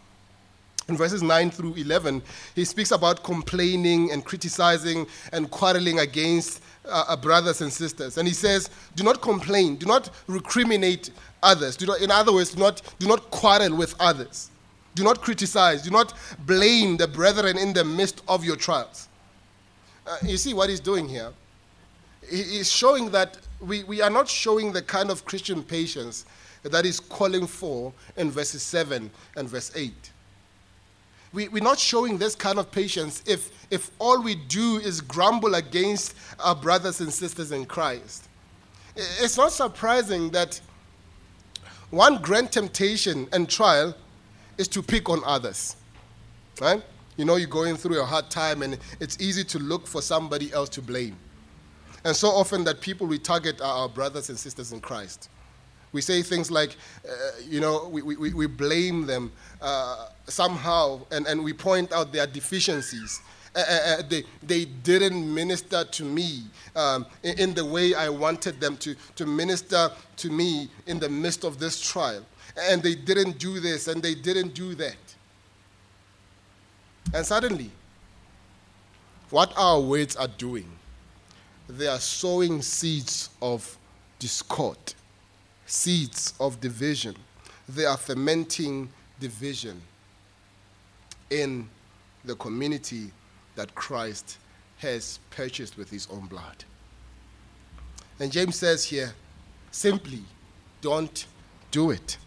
In 0.88 0.96
verses 0.96 1.22
9 1.22 1.50
through 1.50 1.74
11, 1.74 2.22
he 2.54 2.64
speaks 2.64 2.92
about 2.92 3.24
complaining 3.24 4.12
and 4.12 4.24
criticizing 4.24 5.06
and 5.32 5.50
quarreling 5.50 5.98
against 5.98 6.62
uh, 6.84 7.04
uh 7.08 7.16
brothers 7.16 7.60
and 7.60 7.72
sisters. 7.72 8.18
And 8.18 8.28
he 8.28 8.34
says, 8.34 8.70
Do 8.94 9.02
not 9.02 9.20
complain, 9.20 9.76
do 9.76 9.86
not 9.86 10.10
recriminate 10.28 11.10
others. 11.46 11.76
Do 11.76 11.86
not, 11.86 12.00
in 12.00 12.10
other 12.10 12.32
words, 12.32 12.50
do 12.50 12.60
not, 12.60 12.82
do 12.98 13.06
not 13.06 13.30
quarrel 13.30 13.74
with 13.74 13.94
others. 14.00 14.50
Do 14.94 15.04
not 15.04 15.22
criticize. 15.22 15.82
Do 15.82 15.90
not 15.90 16.12
blame 16.46 16.96
the 16.96 17.06
brethren 17.06 17.56
in 17.56 17.72
the 17.72 17.84
midst 17.84 18.22
of 18.28 18.44
your 18.44 18.56
trials. 18.56 19.08
Uh, 20.06 20.16
you 20.22 20.36
see 20.36 20.54
what 20.54 20.68
he's 20.68 20.80
doing 20.80 21.08
here? 21.08 21.32
He's 22.28 22.70
showing 22.70 23.10
that 23.10 23.38
we, 23.60 23.84
we 23.84 24.02
are 24.02 24.10
not 24.10 24.28
showing 24.28 24.72
the 24.72 24.82
kind 24.82 25.10
of 25.10 25.24
Christian 25.24 25.62
patience 25.62 26.24
that 26.62 26.84
he's 26.84 26.98
calling 26.98 27.46
for 27.46 27.92
in 28.16 28.30
verses 28.30 28.62
7 28.62 29.10
and 29.36 29.48
verse 29.48 29.70
8. 29.74 29.92
We, 31.32 31.48
we're 31.48 31.62
not 31.62 31.78
showing 31.78 32.18
this 32.18 32.34
kind 32.34 32.58
of 32.58 32.70
patience 32.72 33.22
if, 33.26 33.50
if 33.70 33.90
all 33.98 34.22
we 34.22 34.34
do 34.34 34.78
is 34.78 35.00
grumble 35.00 35.54
against 35.54 36.16
our 36.40 36.54
brothers 36.54 37.00
and 37.00 37.12
sisters 37.12 37.52
in 37.52 37.66
Christ. 37.66 38.28
It's 38.96 39.36
not 39.36 39.52
surprising 39.52 40.30
that 40.30 40.60
one 41.96 42.20
grand 42.20 42.52
temptation 42.52 43.26
and 43.32 43.48
trial 43.48 43.94
is 44.58 44.68
to 44.68 44.82
pick 44.82 45.08
on 45.08 45.22
others. 45.24 45.76
Right? 46.60 46.82
You 47.16 47.24
know, 47.24 47.36
you're 47.36 47.48
going 47.48 47.76
through 47.76 48.00
a 48.00 48.04
hard 48.04 48.30
time 48.30 48.62
and 48.62 48.78
it's 49.00 49.18
easy 49.20 49.44
to 49.44 49.58
look 49.58 49.86
for 49.86 50.02
somebody 50.02 50.52
else 50.52 50.68
to 50.70 50.82
blame. 50.82 51.16
And 52.04 52.14
so 52.14 52.28
often 52.28 52.62
that 52.64 52.80
people 52.80 53.06
we 53.06 53.18
target 53.18 53.60
are 53.60 53.82
our 53.82 53.88
brothers 53.88 54.28
and 54.28 54.38
sisters 54.38 54.72
in 54.72 54.80
Christ. 54.80 55.28
We 55.92 56.02
say 56.02 56.22
things 56.22 56.50
like, 56.50 56.76
uh, 57.08 57.12
you 57.48 57.60
know, 57.60 57.88
we, 57.88 58.02
we, 58.02 58.34
we 58.34 58.46
blame 58.46 59.06
them 59.06 59.32
uh, 59.60 60.08
somehow 60.26 61.00
and, 61.10 61.26
and 61.26 61.42
we 61.42 61.52
point 61.52 61.92
out 61.92 62.12
their 62.12 62.26
deficiencies. 62.26 63.20
Uh, 63.54 63.58
uh, 63.58 63.72
uh, 63.72 64.02
they, 64.08 64.22
they 64.42 64.64
didn't 64.66 65.34
minister 65.34 65.82
to 65.84 66.04
me 66.04 66.42
um, 66.74 67.06
in, 67.22 67.38
in, 67.38 67.54
the 67.54 67.64
way 67.64 67.94
I 67.94 68.10
wanted 68.10 68.60
them 68.60 68.76
to, 68.78 68.94
to 69.14 69.24
minister 69.24 69.90
to 70.18 70.30
me 70.30 70.68
in 70.86 70.98
the 70.98 71.08
midst 71.08 71.42
of 71.42 71.58
this 71.58 71.80
trial. 71.80 72.22
And 72.58 72.82
they 72.82 72.94
didn't 72.94 73.38
do 73.38 73.58
this 73.60 73.88
and 73.88 74.02
they 74.02 74.14
didn't 74.14 74.52
do 74.54 74.74
that. 74.74 74.96
And 77.14 77.24
suddenly, 77.24 77.70
what 79.30 79.52
our 79.56 79.80
words 79.80 80.16
are 80.16 80.28
doing, 80.28 80.70
they 81.68 81.86
are 81.86 81.98
sowing 81.98 82.60
seeds 82.60 83.30
of 83.40 83.76
discord, 84.18 84.78
seeds 85.64 86.34
of 86.38 86.60
division. 86.60 87.16
They 87.68 87.86
are 87.86 87.96
fermenting 87.96 88.90
division 89.20 89.80
in 91.30 91.68
the 92.24 92.34
community 92.36 93.10
that 93.54 93.74
Christ 93.74 94.38
has 94.78 95.18
purchased 95.30 95.76
with 95.76 95.90
his 95.90 96.06
own 96.10 96.26
blood. 96.26 96.64
And 98.20 98.30
James 98.30 98.56
says 98.56 98.84
here, 98.84 99.12
simply 99.70 100.22
don't 100.80 101.26
do 101.70 101.90
it. 101.90 102.18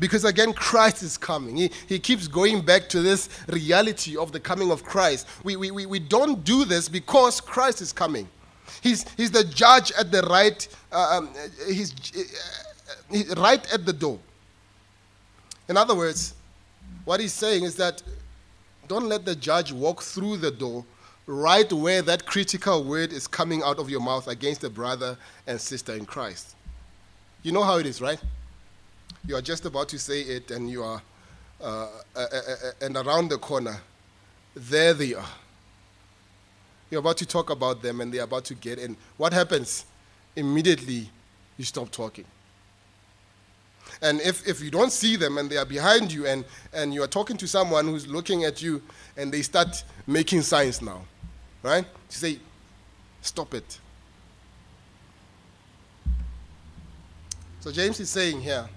Because 0.00 0.24
again, 0.24 0.52
Christ 0.52 1.02
is 1.02 1.16
coming. 1.16 1.56
He, 1.56 1.70
he 1.88 1.98
keeps 1.98 2.28
going 2.28 2.60
back 2.60 2.88
to 2.90 3.00
this 3.00 3.28
reality 3.48 4.16
of 4.16 4.32
the 4.32 4.40
coming 4.40 4.70
of 4.70 4.84
Christ. 4.84 5.26
We, 5.44 5.56
we, 5.56 5.70
we, 5.70 5.86
we 5.86 5.98
don't 5.98 6.44
do 6.44 6.64
this 6.64 6.88
because 6.88 7.40
Christ 7.40 7.80
is 7.80 7.92
coming. 7.92 8.28
He's, 8.82 9.08
he's 9.16 9.30
the 9.30 9.44
judge 9.44 9.92
at 9.98 10.12
the 10.12 10.22
right, 10.22 10.68
uh, 10.92 11.18
um, 11.18 11.30
he's, 11.66 11.94
uh, 13.12 13.40
right 13.40 13.72
at 13.72 13.86
the 13.86 13.92
door. 13.92 14.18
In 15.68 15.76
other 15.76 15.94
words, 15.94 16.34
what 17.04 17.20
he's 17.20 17.32
saying 17.32 17.64
is 17.64 17.76
that 17.76 18.02
don't 18.86 19.06
let 19.06 19.24
the 19.24 19.34
judge 19.34 19.72
walk 19.72 20.02
through 20.02 20.38
the 20.38 20.50
door 20.50 20.84
right 21.26 21.70
where 21.72 22.00
that 22.00 22.24
critical 22.24 22.82
word 22.82 23.12
is 23.12 23.26
coming 23.26 23.62
out 23.62 23.78
of 23.78 23.90
your 23.90 24.00
mouth 24.00 24.26
against 24.28 24.64
a 24.64 24.70
brother 24.70 25.16
and 25.46 25.60
sister 25.60 25.92
in 25.94 26.06
Christ. 26.06 26.56
You 27.42 27.52
know 27.52 27.62
how 27.62 27.76
it 27.76 27.86
is, 27.86 28.00
right? 28.00 28.20
You 29.26 29.36
are 29.36 29.42
just 29.42 29.66
about 29.66 29.90
to 29.90 29.98
say 29.98 30.22
it, 30.22 30.50
and 30.50 30.70
you 30.70 30.82
are, 30.82 31.02
uh, 31.60 31.64
uh, 31.64 31.88
uh, 32.16 32.24
uh 32.24 32.70
and 32.80 32.96
around 32.96 33.28
the 33.28 33.38
corner, 33.38 33.76
there 34.56 34.94
they 34.94 35.14
are. 35.14 35.28
You're 36.90 37.00
about 37.00 37.18
to 37.18 37.26
talk 37.26 37.50
about 37.50 37.82
them, 37.82 38.00
and 38.00 38.12
they're 38.12 38.24
about 38.24 38.46
to 38.46 38.54
get 38.54 38.78
in. 38.78 38.96
What 39.18 39.34
happens? 39.34 39.84
Immediately, 40.34 41.10
you 41.58 41.64
stop 41.64 41.90
talking. 41.90 42.24
And 44.02 44.20
if, 44.20 44.46
if 44.46 44.60
you 44.60 44.70
don't 44.70 44.92
see 44.92 45.16
them 45.16 45.38
and 45.38 45.50
they 45.50 45.56
are 45.56 45.64
behind 45.64 46.12
you 46.12 46.26
and, 46.26 46.44
and 46.72 46.94
you 46.94 47.02
are 47.02 47.08
talking 47.08 47.36
to 47.36 47.48
someone 47.48 47.86
who's 47.86 48.06
looking 48.06 48.44
at 48.44 48.62
you 48.62 48.82
and 49.16 49.32
they 49.32 49.42
start 49.42 49.84
making 50.06 50.42
signs 50.42 50.80
now, 50.80 51.02
right? 51.62 51.84
You 51.84 51.90
say, 52.08 52.38
stop 53.20 53.54
it. 53.54 53.78
So 57.60 57.72
James 57.72 57.98
is 58.00 58.08
saying 58.08 58.40
here, 58.40 58.68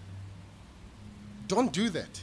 don't 1.47 1.71
do 1.71 1.89
that. 1.89 2.21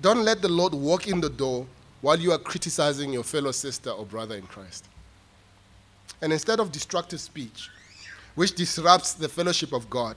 Don't 0.00 0.24
let 0.24 0.40
the 0.40 0.48
Lord 0.48 0.72
walk 0.72 1.08
in 1.08 1.20
the 1.20 1.30
door 1.30 1.66
while 2.00 2.18
you 2.18 2.32
are 2.32 2.38
criticizing 2.38 3.12
your 3.12 3.24
fellow 3.24 3.52
sister 3.52 3.90
or 3.90 4.06
brother 4.06 4.36
in 4.36 4.42
Christ. 4.42 4.86
And 6.22 6.32
instead 6.32 6.60
of 6.60 6.72
destructive 6.72 7.20
speech, 7.20 7.70
which 8.34 8.54
disrupts 8.54 9.14
the 9.14 9.28
fellowship 9.28 9.72
of 9.72 9.90
God, 9.90 10.16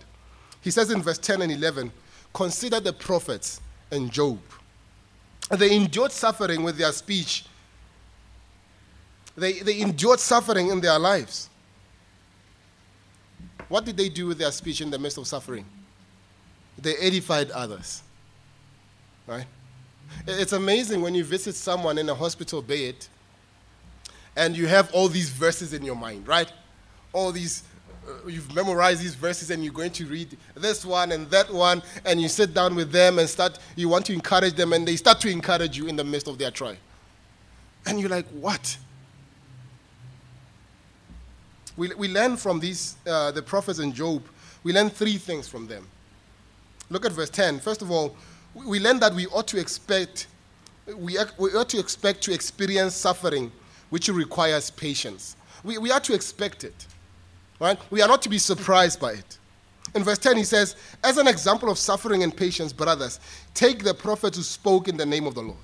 he 0.63 0.71
says 0.71 0.89
in 0.89 1.01
verse 1.01 1.17
10 1.17 1.41
and 1.41 1.51
11, 1.51 1.91
Consider 2.33 2.79
the 2.79 2.93
prophets 2.93 3.61
and 3.91 4.11
Job. 4.11 4.39
They 5.51 5.75
endured 5.75 6.11
suffering 6.11 6.63
with 6.63 6.77
their 6.77 6.91
speech. 6.91 7.45
They, 9.35 9.59
they 9.59 9.81
endured 9.81 10.19
suffering 10.19 10.69
in 10.69 10.79
their 10.79 10.97
lives. 10.97 11.49
What 13.67 13.85
did 13.85 13.97
they 13.97 14.09
do 14.09 14.27
with 14.27 14.37
their 14.37 14.51
speech 14.51 14.81
in 14.81 14.89
the 14.89 14.97
midst 14.97 15.17
of 15.17 15.27
suffering? 15.27 15.65
They 16.77 16.95
edified 16.95 17.51
others. 17.51 18.01
Right? 19.27 19.45
It's 20.27 20.53
amazing 20.53 21.01
when 21.01 21.13
you 21.13 21.23
visit 21.23 21.55
someone 21.55 21.97
in 21.97 22.09
a 22.09 22.15
hospital 22.15 22.61
bed 22.61 22.95
and 24.35 24.55
you 24.55 24.67
have 24.67 24.91
all 24.93 25.07
these 25.07 25.29
verses 25.29 25.73
in 25.73 25.83
your 25.83 25.95
mind, 25.95 26.27
right? 26.27 26.51
All 27.11 27.31
these 27.31 27.63
you've 28.27 28.53
memorized 28.53 29.01
these 29.01 29.15
verses 29.15 29.49
and 29.49 29.63
you're 29.63 29.73
going 29.73 29.91
to 29.91 30.05
read 30.05 30.37
this 30.55 30.85
one 30.85 31.11
and 31.11 31.29
that 31.29 31.51
one 31.53 31.81
and 32.05 32.21
you 32.21 32.27
sit 32.27 32.53
down 32.53 32.75
with 32.75 32.91
them 32.91 33.19
and 33.19 33.29
start 33.29 33.59
you 33.75 33.89
want 33.89 34.05
to 34.05 34.13
encourage 34.13 34.53
them 34.53 34.73
and 34.73 34.87
they 34.87 34.95
start 34.95 35.19
to 35.21 35.29
encourage 35.29 35.77
you 35.77 35.87
in 35.87 35.95
the 35.95 36.03
midst 36.03 36.27
of 36.27 36.37
their 36.37 36.51
trial. 36.51 36.75
And 37.85 37.99
you're 37.99 38.09
like 38.09 38.27
what? 38.27 38.77
We, 41.75 41.93
we 41.95 42.07
learn 42.07 42.37
from 42.37 42.59
these 42.59 42.95
uh, 43.07 43.31
the 43.31 43.41
prophets 43.41 43.79
and 43.79 43.93
Job. 43.93 44.23
We 44.63 44.73
learn 44.73 44.89
three 44.89 45.17
things 45.17 45.47
from 45.47 45.67
them. 45.67 45.87
Look 46.89 47.05
at 47.05 47.11
verse 47.11 47.29
10 47.29 47.59
first 47.59 47.81
of 47.81 47.89
all 47.89 48.15
we 48.53 48.79
learn 48.79 48.99
that 48.99 49.13
we 49.13 49.25
ought 49.27 49.47
to 49.47 49.59
expect 49.59 50.27
we, 50.85 51.17
we 51.39 51.55
ought 51.55 51.69
to 51.69 51.79
expect 51.79 52.21
to 52.23 52.33
experience 52.33 52.93
suffering 52.93 53.51
which 53.89 54.09
requires 54.09 54.69
patience. 54.71 55.35
We, 55.63 55.77
we 55.77 55.91
are 55.91 55.99
to 55.99 56.13
expect 56.13 56.63
it, 56.63 56.87
right? 57.59 57.77
We 57.89 58.01
are 58.01 58.07
not 58.07 58.21
to 58.23 58.29
be 58.29 58.37
surprised 58.37 58.99
by 58.99 59.13
it. 59.13 59.37
In 59.95 60.03
verse 60.03 60.17
10, 60.17 60.37
he 60.37 60.43
says, 60.43 60.75
As 61.03 61.17
an 61.17 61.27
example 61.27 61.69
of 61.69 61.77
suffering 61.77 62.23
and 62.23 62.35
patience, 62.35 62.73
brothers, 62.73 63.19
take 63.53 63.83
the 63.83 63.93
prophet 63.93 64.35
who 64.35 64.41
spoke 64.41 64.87
in 64.87 64.97
the 64.97 65.05
name 65.05 65.27
of 65.27 65.35
the 65.35 65.41
Lord. 65.41 65.57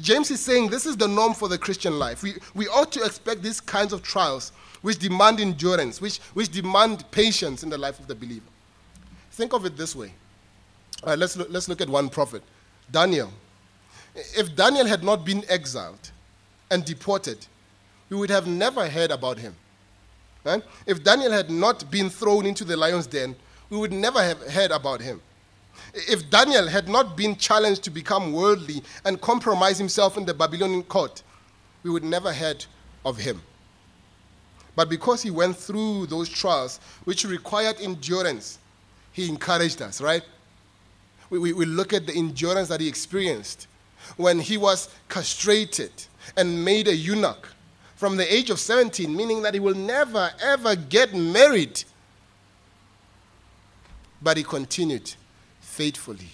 James 0.00 0.30
is 0.30 0.40
saying 0.40 0.68
this 0.68 0.86
is 0.86 0.96
the 0.96 1.08
norm 1.08 1.34
for 1.34 1.48
the 1.48 1.58
Christian 1.58 1.98
life. 1.98 2.22
We, 2.22 2.34
we 2.54 2.68
ought 2.68 2.92
to 2.92 3.02
expect 3.02 3.42
these 3.42 3.60
kinds 3.60 3.92
of 3.92 4.02
trials 4.02 4.52
which 4.82 4.98
demand 4.98 5.40
endurance, 5.40 6.00
which, 6.00 6.18
which 6.34 6.50
demand 6.50 7.10
patience 7.10 7.62
in 7.62 7.70
the 7.70 7.78
life 7.78 7.98
of 7.98 8.06
the 8.06 8.14
believer. 8.14 8.46
Think 9.32 9.54
of 9.54 9.64
it 9.64 9.76
this 9.76 9.96
way. 9.96 10.12
All 11.02 11.10
right, 11.10 11.18
let's, 11.18 11.36
look, 11.36 11.48
let's 11.50 11.68
look 11.68 11.80
at 11.80 11.88
one 11.88 12.08
prophet, 12.08 12.42
Daniel. 12.90 13.32
If 14.14 14.54
Daniel 14.54 14.86
had 14.86 15.02
not 15.02 15.24
been 15.24 15.44
exiled 15.48 16.10
and 16.70 16.84
deported, 16.84 17.46
we 18.08 18.16
would 18.16 18.30
have 18.30 18.46
never 18.46 18.88
heard 18.88 19.10
about 19.10 19.38
him. 19.38 19.54
Right? 20.48 20.62
If 20.86 21.04
Daniel 21.04 21.30
had 21.30 21.50
not 21.50 21.90
been 21.90 22.08
thrown 22.08 22.46
into 22.46 22.64
the 22.64 22.74
lion's 22.74 23.06
den, 23.06 23.36
we 23.68 23.76
would 23.76 23.92
never 23.92 24.22
have 24.22 24.40
heard 24.50 24.70
about 24.70 25.02
him. 25.02 25.20
If 25.92 26.30
Daniel 26.30 26.66
had 26.68 26.88
not 26.88 27.16
been 27.18 27.36
challenged 27.36 27.82
to 27.84 27.90
become 27.90 28.32
worldly 28.32 28.82
and 29.04 29.20
compromise 29.20 29.76
himself 29.76 30.16
in 30.16 30.24
the 30.24 30.32
Babylonian 30.32 30.84
court, 30.84 31.22
we 31.82 31.90
would 31.90 32.02
never 32.02 32.32
heard 32.32 32.64
of 33.04 33.18
him. 33.18 33.42
But 34.74 34.88
because 34.88 35.22
he 35.22 35.30
went 35.30 35.56
through 35.56 36.06
those 36.06 36.30
trials, 36.30 36.80
which 37.04 37.26
required 37.26 37.76
endurance, 37.80 38.58
he 39.12 39.28
encouraged 39.28 39.82
us, 39.82 40.00
right? 40.00 40.22
We, 41.28 41.38
we, 41.38 41.52
we 41.52 41.66
look 41.66 41.92
at 41.92 42.06
the 42.06 42.14
endurance 42.14 42.68
that 42.68 42.80
he 42.80 42.88
experienced 42.88 43.66
when 44.16 44.38
he 44.38 44.56
was 44.56 44.88
castrated 45.10 45.92
and 46.36 46.64
made 46.64 46.88
a 46.88 46.94
eunuch 46.94 47.48
from 47.98 48.16
the 48.16 48.32
age 48.32 48.48
of 48.48 48.60
17, 48.60 49.14
meaning 49.14 49.42
that 49.42 49.54
he 49.54 49.60
will 49.60 49.74
never, 49.74 50.30
ever 50.40 50.76
get 50.76 51.12
married. 51.12 51.82
But 54.22 54.36
he 54.36 54.44
continued 54.44 55.12
faithfully 55.60 56.30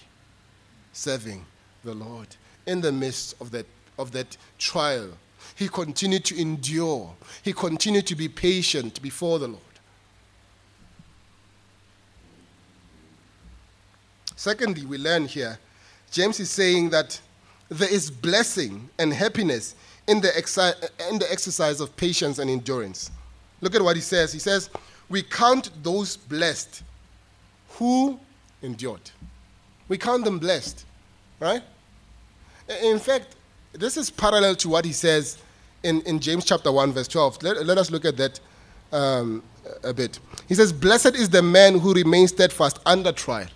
serving 0.93 1.43
the 1.83 1.95
Lord 1.95 2.27
in 2.67 2.81
the 2.81 2.91
midst 2.91 3.33
of 3.41 3.49
that, 3.49 3.65
of 3.97 4.11
that 4.11 4.37
trial. 4.59 5.09
He 5.55 5.67
continued 5.67 6.23
to 6.25 6.39
endure, 6.39 7.15
he 7.41 7.51
continued 7.51 8.05
to 8.07 8.15
be 8.15 8.29
patient 8.29 9.01
before 9.01 9.39
the 9.39 9.47
Lord. 9.47 9.61
Secondly, 14.35 14.85
we 14.85 14.99
learn 14.99 15.25
here, 15.25 15.57
James 16.11 16.39
is 16.39 16.51
saying 16.51 16.91
that 16.91 17.19
there 17.69 17.91
is 17.91 18.11
blessing 18.11 18.87
and 18.99 19.11
happiness 19.11 19.73
in 20.07 20.21
the, 20.21 20.29
exi- 20.29 20.89
in 21.09 21.19
the 21.19 21.31
exercise 21.31 21.79
of 21.81 21.95
patience 21.95 22.39
and 22.39 22.49
endurance. 22.49 23.11
Look 23.61 23.75
at 23.75 23.81
what 23.81 23.95
he 23.95 24.01
says. 24.01 24.31
He 24.31 24.39
says, 24.39 24.69
We 25.09 25.23
count 25.23 25.71
those 25.83 26.17
blessed 26.17 26.83
who 27.69 28.19
endured. 28.61 29.11
We 29.87 29.97
count 29.97 30.23
them 30.23 30.39
blessed, 30.39 30.85
right? 31.39 31.61
In 32.83 32.99
fact, 32.99 33.35
this 33.73 33.97
is 33.97 34.09
parallel 34.09 34.55
to 34.55 34.69
what 34.69 34.85
he 34.85 34.91
says 34.91 35.37
in, 35.83 36.01
in 36.01 36.19
James 36.19 36.45
chapter 36.45 36.71
1, 36.71 36.93
verse 36.93 37.07
12. 37.07 37.43
Let, 37.43 37.65
let 37.65 37.77
us 37.77 37.91
look 37.91 38.05
at 38.05 38.17
that 38.17 38.39
um, 38.91 39.43
a 39.83 39.93
bit. 39.93 40.19
He 40.47 40.55
says, 40.55 40.73
Blessed 40.73 41.15
is 41.15 41.29
the 41.29 41.41
man 41.41 41.79
who 41.79 41.93
remains 41.93 42.31
steadfast 42.31 42.79
under 42.85 43.11
trial. 43.11 43.47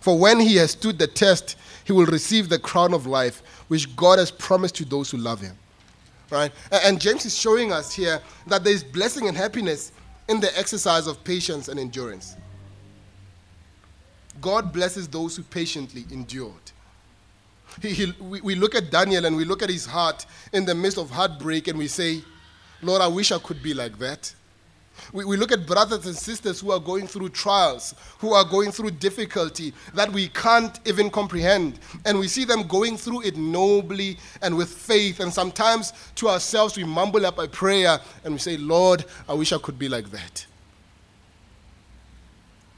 For 0.00 0.18
when 0.18 0.40
he 0.40 0.56
has 0.56 0.72
stood 0.72 0.98
the 0.98 1.06
test, 1.06 1.56
he 1.84 1.92
will 1.92 2.06
receive 2.06 2.48
the 2.48 2.58
crown 2.58 2.94
of 2.94 3.06
life 3.06 3.42
which 3.72 3.96
God 3.96 4.18
has 4.18 4.30
promised 4.30 4.74
to 4.74 4.84
those 4.84 5.10
who 5.10 5.16
love 5.16 5.40
him. 5.40 5.56
Right? 6.28 6.52
And 6.84 7.00
James 7.00 7.24
is 7.24 7.34
showing 7.34 7.72
us 7.72 7.90
here 7.94 8.20
that 8.46 8.64
there 8.64 8.72
is 8.74 8.84
blessing 8.84 9.28
and 9.28 9.34
happiness 9.34 9.92
in 10.28 10.40
the 10.40 10.58
exercise 10.58 11.06
of 11.06 11.24
patience 11.24 11.68
and 11.68 11.80
endurance. 11.80 12.36
God 14.42 14.74
blesses 14.74 15.08
those 15.08 15.36
who 15.36 15.42
patiently 15.42 16.04
endured. 16.10 16.52
He, 17.80 17.94
he, 17.94 18.14
we, 18.20 18.42
we 18.42 18.54
look 18.56 18.74
at 18.74 18.90
Daniel 18.90 19.24
and 19.24 19.36
we 19.36 19.46
look 19.46 19.62
at 19.62 19.70
his 19.70 19.86
heart 19.86 20.26
in 20.52 20.66
the 20.66 20.74
midst 20.74 20.98
of 20.98 21.08
heartbreak 21.08 21.66
and 21.68 21.78
we 21.78 21.88
say, 21.88 22.20
Lord, 22.82 23.00
I 23.00 23.06
wish 23.06 23.32
I 23.32 23.38
could 23.38 23.62
be 23.62 23.72
like 23.72 23.98
that. 24.00 24.34
We, 25.12 25.24
we 25.24 25.36
look 25.36 25.52
at 25.52 25.66
brothers 25.66 26.06
and 26.06 26.16
sisters 26.16 26.60
who 26.60 26.70
are 26.70 26.80
going 26.80 27.06
through 27.06 27.30
trials, 27.30 27.94
who 28.18 28.32
are 28.32 28.44
going 28.44 28.72
through 28.72 28.92
difficulty 28.92 29.72
that 29.94 30.12
we 30.12 30.28
can't 30.28 30.78
even 30.86 31.10
comprehend. 31.10 31.78
And 32.04 32.18
we 32.18 32.28
see 32.28 32.44
them 32.44 32.66
going 32.66 32.96
through 32.96 33.22
it 33.22 33.36
nobly 33.36 34.18
and 34.40 34.56
with 34.56 34.68
faith. 34.68 35.20
And 35.20 35.32
sometimes 35.32 35.92
to 36.16 36.28
ourselves, 36.28 36.76
we 36.76 36.84
mumble 36.84 37.26
up 37.26 37.38
a 37.38 37.48
prayer 37.48 37.98
and 38.24 38.34
we 38.34 38.38
say, 38.38 38.56
Lord, 38.56 39.04
I 39.28 39.34
wish 39.34 39.52
I 39.52 39.58
could 39.58 39.78
be 39.78 39.88
like 39.88 40.10
that. 40.10 40.46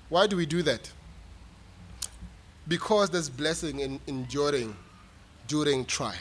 Why 0.08 0.26
do 0.26 0.36
we 0.36 0.46
do 0.46 0.62
that? 0.62 0.90
Because 2.68 3.10
there's 3.10 3.28
blessing 3.28 3.80
in 3.80 4.00
enduring 4.06 4.76
during 5.46 5.84
trial. 5.84 6.14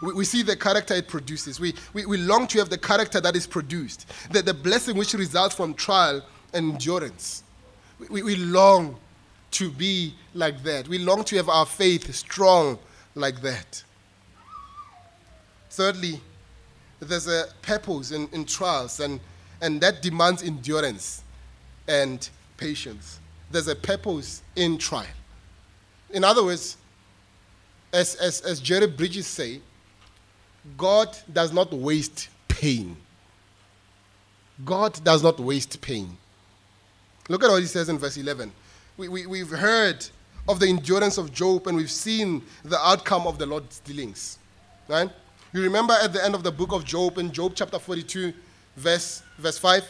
We, 0.00 0.12
we 0.12 0.24
see 0.24 0.42
the 0.42 0.56
character 0.56 0.94
it 0.94 1.08
produces. 1.08 1.60
We, 1.60 1.74
we, 1.92 2.06
we 2.06 2.16
long 2.16 2.46
to 2.48 2.58
have 2.58 2.70
the 2.70 2.78
character 2.78 3.20
that 3.20 3.36
is 3.36 3.46
produced, 3.46 4.06
the, 4.30 4.42
the 4.42 4.54
blessing 4.54 4.96
which 4.96 5.14
results 5.14 5.54
from 5.54 5.74
trial 5.74 6.22
and 6.54 6.72
endurance. 6.72 7.42
We, 8.08 8.22
we 8.22 8.36
long 8.36 8.96
to 9.52 9.70
be 9.70 10.14
like 10.34 10.62
that. 10.62 10.88
We 10.88 10.98
long 10.98 11.24
to 11.24 11.36
have 11.36 11.48
our 11.48 11.66
faith 11.66 12.14
strong 12.14 12.78
like 13.14 13.40
that. 13.42 13.82
Thirdly, 15.70 16.20
there's 17.00 17.28
a 17.28 17.46
purpose 17.62 18.10
in, 18.10 18.28
in 18.32 18.44
trials, 18.44 19.00
and, 19.00 19.20
and 19.60 19.80
that 19.80 20.02
demands 20.02 20.42
endurance 20.42 21.22
and 21.86 22.28
patience. 22.56 23.20
There's 23.50 23.68
a 23.68 23.76
purpose 23.76 24.42
in 24.56 24.78
trial. 24.78 25.06
In 26.10 26.24
other 26.24 26.44
words, 26.44 26.76
as, 27.92 28.14
as, 28.16 28.40
as 28.42 28.60
Jerry 28.60 28.86
Bridges 28.86 29.26
say, 29.26 29.60
God 30.76 31.16
does 31.32 31.52
not 31.52 31.72
waste 31.72 32.28
pain. 32.48 32.96
God 34.64 35.02
does 35.04 35.22
not 35.22 35.38
waste 35.38 35.80
pain. 35.80 36.16
Look 37.28 37.44
at 37.44 37.50
what 37.50 37.60
he 37.60 37.66
says 37.66 37.88
in 37.88 37.98
verse 37.98 38.16
11. 38.16 38.50
We, 38.96 39.08
we, 39.08 39.26
we've 39.26 39.50
heard 39.50 40.04
of 40.48 40.60
the 40.60 40.66
endurance 40.66 41.18
of 41.18 41.32
Job 41.32 41.66
and 41.66 41.76
we've 41.76 41.90
seen 41.90 42.42
the 42.64 42.78
outcome 42.80 43.26
of 43.26 43.38
the 43.38 43.46
Lord's 43.46 43.80
dealings. 43.80 44.38
Right? 44.88 45.10
You 45.52 45.62
remember 45.62 45.94
at 45.94 46.12
the 46.12 46.24
end 46.24 46.34
of 46.34 46.42
the 46.42 46.50
book 46.50 46.72
of 46.72 46.84
Job, 46.84 47.18
in 47.18 47.30
Job 47.30 47.52
chapter 47.54 47.78
42, 47.78 48.32
verse, 48.76 49.22
verse 49.38 49.58
5? 49.58 49.84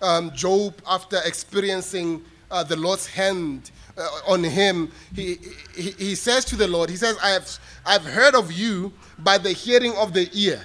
Um, 0.00 0.30
Job, 0.34 0.74
after 0.86 1.20
experiencing 1.24 2.24
uh, 2.50 2.62
the 2.64 2.76
Lord's 2.76 3.06
hand 3.06 3.70
uh, 3.96 4.08
on 4.26 4.42
him, 4.42 4.90
he, 5.14 5.38
he, 5.74 5.90
he 5.92 6.14
says 6.14 6.44
to 6.46 6.56
the 6.56 6.66
Lord, 6.66 6.90
He 6.90 6.96
says, 6.96 7.16
I 7.22 7.30
have, 7.30 7.58
I've 7.84 8.04
heard 8.04 8.34
of 8.34 8.52
you 8.52 8.92
by 9.18 9.38
the 9.38 9.52
hearing 9.52 9.94
of 9.96 10.12
the 10.12 10.28
ear, 10.32 10.60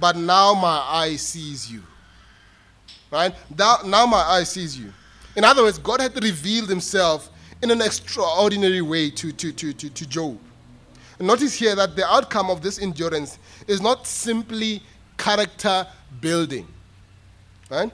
but 0.00 0.16
now 0.16 0.54
my 0.54 0.84
eye 0.88 1.16
sees 1.16 1.70
you. 1.70 1.82
Right? 3.10 3.34
Now, 3.56 3.78
now 3.84 4.06
my 4.06 4.22
eye 4.22 4.44
sees 4.44 4.78
you. 4.78 4.92
In 5.36 5.44
other 5.44 5.62
words, 5.62 5.78
God 5.78 6.00
had 6.00 6.22
revealed 6.22 6.68
himself 6.68 7.30
in 7.62 7.70
an 7.70 7.80
extraordinary 7.80 8.82
way 8.82 9.10
to, 9.10 9.32
to, 9.32 9.52
to, 9.52 9.72
to, 9.72 9.90
to 9.90 10.08
Job. 10.08 10.38
Notice 11.20 11.54
here 11.54 11.74
that 11.74 11.96
the 11.96 12.06
outcome 12.06 12.48
of 12.48 12.62
this 12.62 12.80
endurance 12.80 13.38
is 13.66 13.80
not 13.80 14.06
simply 14.06 14.80
character 15.16 15.86
building, 16.20 16.66
right? 17.70 17.90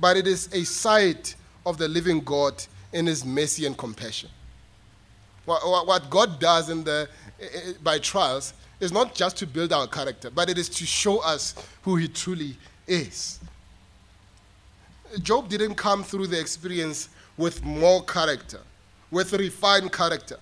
But 0.00 0.16
it 0.16 0.26
is 0.26 0.52
a 0.52 0.64
sight 0.64 1.36
of 1.66 1.78
the 1.78 1.88
living 1.88 2.20
God 2.20 2.62
in 2.92 3.06
his 3.06 3.24
mercy 3.24 3.66
and 3.66 3.76
compassion. 3.76 4.30
What, 5.44 6.08
God 6.10 6.40
does 6.40 6.70
in 6.70 6.84
the, 6.84 7.08
eh, 7.40 7.46
eh, 7.52 7.72
by 7.82 7.98
trials 7.98 8.54
is 8.80 8.92
not 8.92 9.14
just 9.14 9.36
to 9.38 9.46
build 9.46 9.72
our 9.72 9.86
character, 9.86 10.30
but 10.30 10.48
it 10.48 10.56
is 10.56 10.68
to 10.70 10.86
show 10.86 11.18
us 11.18 11.54
who 11.82 11.96
he 11.96 12.08
truly 12.08 12.56
is. 12.86 13.40
Job 15.22 15.48
didn't 15.48 15.74
come 15.74 16.02
through 16.02 16.28
the 16.28 16.40
experience 16.40 17.08
with 17.36 17.62
more 17.64 18.02
character, 18.04 18.60
with 19.10 19.32
refined 19.32 19.92
character, 19.92 20.38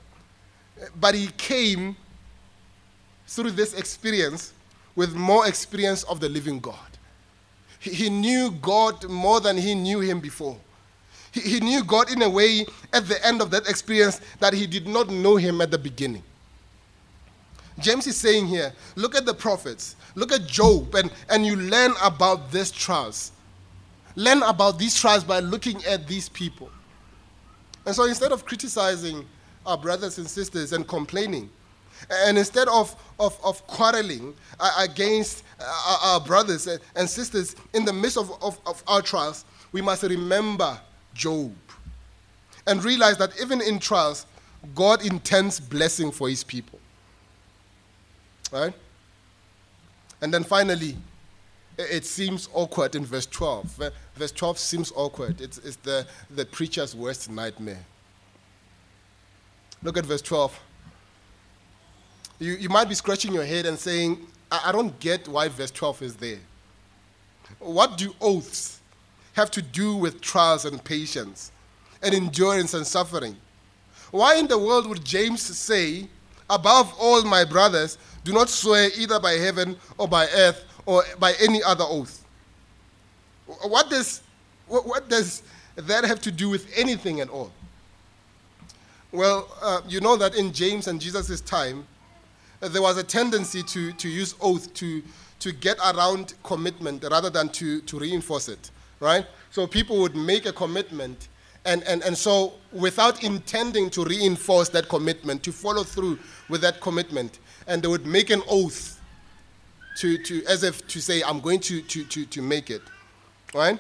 but 1.00 1.14
he 1.14 1.26
came 1.36 1.96
through 3.26 3.50
this 3.50 3.74
experience 3.74 4.52
with 4.94 5.14
more 5.14 5.46
experience 5.46 6.04
of 6.04 6.20
the 6.20 6.28
living 6.28 6.60
God. 6.60 6.78
He 7.80 8.08
knew 8.08 8.50
God 8.50 9.08
more 9.08 9.40
than 9.40 9.56
he 9.56 9.74
knew 9.74 10.00
him 10.00 10.20
before. 10.20 10.56
He, 11.32 11.40
he 11.40 11.60
knew 11.60 11.82
God 11.82 12.10
in 12.12 12.22
a 12.22 12.30
way 12.30 12.66
at 12.92 13.08
the 13.08 13.24
end 13.26 13.42
of 13.42 13.50
that 13.50 13.68
experience 13.68 14.20
that 14.38 14.54
he 14.54 14.66
did 14.66 14.86
not 14.86 15.10
know 15.10 15.36
him 15.36 15.60
at 15.60 15.70
the 15.70 15.78
beginning. 15.78 16.22
James 17.78 18.06
is 18.06 18.16
saying 18.16 18.46
here 18.46 18.72
look 18.94 19.14
at 19.14 19.26
the 19.26 19.34
prophets, 19.34 19.96
look 20.14 20.30
at 20.30 20.46
Job, 20.46 20.94
and, 20.94 21.10
and 21.30 21.44
you 21.44 21.56
learn 21.56 21.92
about 22.02 22.52
these 22.52 22.70
trials. 22.70 23.32
Learn 24.14 24.42
about 24.42 24.78
these 24.78 24.94
trials 24.94 25.24
by 25.24 25.40
looking 25.40 25.82
at 25.84 26.06
these 26.06 26.28
people. 26.28 26.70
And 27.86 27.94
so 27.94 28.04
instead 28.04 28.30
of 28.30 28.44
criticizing 28.44 29.26
our 29.64 29.78
brothers 29.78 30.18
and 30.18 30.28
sisters 30.28 30.72
and 30.72 30.86
complaining, 30.86 31.48
And 32.10 32.38
instead 32.38 32.68
of, 32.68 32.94
of, 33.18 33.38
of 33.44 33.66
quarreling 33.66 34.34
uh, 34.58 34.70
against 34.78 35.44
uh, 35.60 35.98
our 36.02 36.20
brothers 36.20 36.66
and 36.96 37.08
sisters 37.08 37.54
in 37.72 37.84
the 37.84 37.92
midst 37.92 38.16
of, 38.16 38.30
of, 38.42 38.58
of 38.66 38.82
our 38.86 39.02
trials, 39.02 39.44
we 39.72 39.80
must 39.80 40.02
remember 40.02 40.78
Job 41.14 41.54
and 42.66 42.84
realize 42.84 43.18
that 43.18 43.32
even 43.40 43.60
in 43.60 43.78
trials, 43.78 44.26
God 44.74 45.04
intends 45.04 45.58
blessing 45.58 46.10
for 46.10 46.28
his 46.28 46.44
people. 46.44 46.78
Right? 48.52 48.72
And 50.20 50.32
then 50.32 50.44
finally, 50.44 50.96
it 51.78 52.04
seems 52.04 52.48
awkward 52.52 52.94
in 52.94 53.04
verse 53.04 53.26
12. 53.26 53.90
Verse 54.14 54.32
12 54.32 54.58
seems 54.58 54.92
awkward. 54.94 55.40
It's, 55.40 55.58
it's 55.58 55.76
the, 55.76 56.06
the 56.30 56.44
preacher's 56.44 56.94
worst 56.94 57.30
nightmare. 57.30 57.84
Look 59.82 59.96
at 59.96 60.06
verse 60.06 60.22
12. 60.22 60.58
You, 62.38 62.52
you 62.54 62.68
might 62.68 62.88
be 62.88 62.94
scratching 62.94 63.32
your 63.32 63.44
head 63.44 63.66
and 63.66 63.78
saying, 63.78 64.26
I, 64.50 64.64
I 64.66 64.72
don't 64.72 64.98
get 65.00 65.26
why 65.26 65.48
verse 65.48 65.70
12 65.70 66.02
is 66.02 66.16
there. 66.16 66.38
What 67.58 67.98
do 67.98 68.14
oaths 68.20 68.81
have 69.32 69.50
to 69.52 69.62
do 69.62 69.96
with 69.96 70.20
trials 70.20 70.64
and 70.64 70.82
patience 70.82 71.52
and 72.02 72.14
endurance 72.14 72.74
and 72.74 72.86
suffering? 72.86 73.36
Why 74.10 74.36
in 74.36 74.46
the 74.46 74.58
world 74.58 74.86
would 74.88 75.04
James 75.04 75.42
say, 75.42 76.08
Above 76.50 76.92
all, 76.98 77.22
my 77.24 77.46
brothers, 77.46 77.96
do 78.24 78.32
not 78.32 78.50
swear 78.50 78.90
either 78.96 79.18
by 79.18 79.32
heaven 79.32 79.74
or 79.96 80.06
by 80.06 80.26
earth 80.34 80.64
or 80.84 81.02
by 81.18 81.32
any 81.40 81.62
other 81.62 81.84
oath? 81.84 82.24
What 83.46 83.88
does, 83.88 84.20
what 84.66 85.08
does 85.08 85.42
that 85.76 86.04
have 86.04 86.20
to 86.22 86.30
do 86.30 86.50
with 86.50 86.70
anything 86.76 87.20
at 87.20 87.30
all? 87.30 87.50
Well, 89.12 89.48
uh, 89.62 89.80
you 89.88 90.00
know 90.00 90.16
that 90.16 90.34
in 90.34 90.52
James 90.52 90.88
and 90.88 91.00
Jesus' 91.00 91.40
time, 91.40 91.86
there 92.60 92.82
was 92.82 92.98
a 92.98 93.02
tendency 93.02 93.62
to, 93.62 93.92
to 93.92 94.08
use 94.08 94.34
oath 94.40 94.72
to, 94.74 95.02
to 95.40 95.52
get 95.52 95.78
around 95.78 96.34
commitment 96.42 97.04
rather 97.10 97.30
than 97.30 97.48
to, 97.50 97.80
to 97.82 97.98
reinforce 97.98 98.48
it, 98.48 98.70
right? 99.02 99.26
So 99.50 99.66
people 99.66 99.98
would 99.98 100.16
make 100.16 100.46
a 100.46 100.52
commitment 100.52 101.28
and, 101.64 101.84
and, 101.84 102.02
and 102.02 102.16
so, 102.16 102.54
without 102.72 103.22
intending 103.22 103.88
to 103.90 104.04
reinforce 104.04 104.68
that 104.70 104.88
commitment, 104.88 105.44
to 105.44 105.52
follow 105.52 105.84
through 105.84 106.18
with 106.48 106.60
that 106.62 106.80
commitment, 106.80 107.38
and 107.68 107.80
they 107.80 107.86
would 107.86 108.04
make 108.04 108.30
an 108.30 108.42
oath 108.48 109.00
to, 109.98 110.18
to, 110.18 110.44
as 110.46 110.64
if 110.64 110.84
to 110.88 111.00
say, 111.00 111.22
I'm 111.22 111.40
going 111.40 111.60
to, 111.60 111.80
to, 111.80 112.04
to, 112.04 112.24
to 112.26 112.42
make 112.42 112.70
it. 112.70 112.82
Right? 113.54 113.78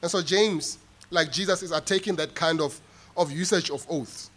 And 0.00 0.10
so, 0.10 0.22
James, 0.22 0.78
like 1.10 1.32
Jesus, 1.32 1.62
is 1.64 1.72
are 1.72 1.80
taking 1.80 2.14
that 2.16 2.36
kind 2.36 2.60
of, 2.60 2.80
of 3.16 3.32
usage 3.32 3.70
of 3.70 3.84
oaths. 3.90 4.30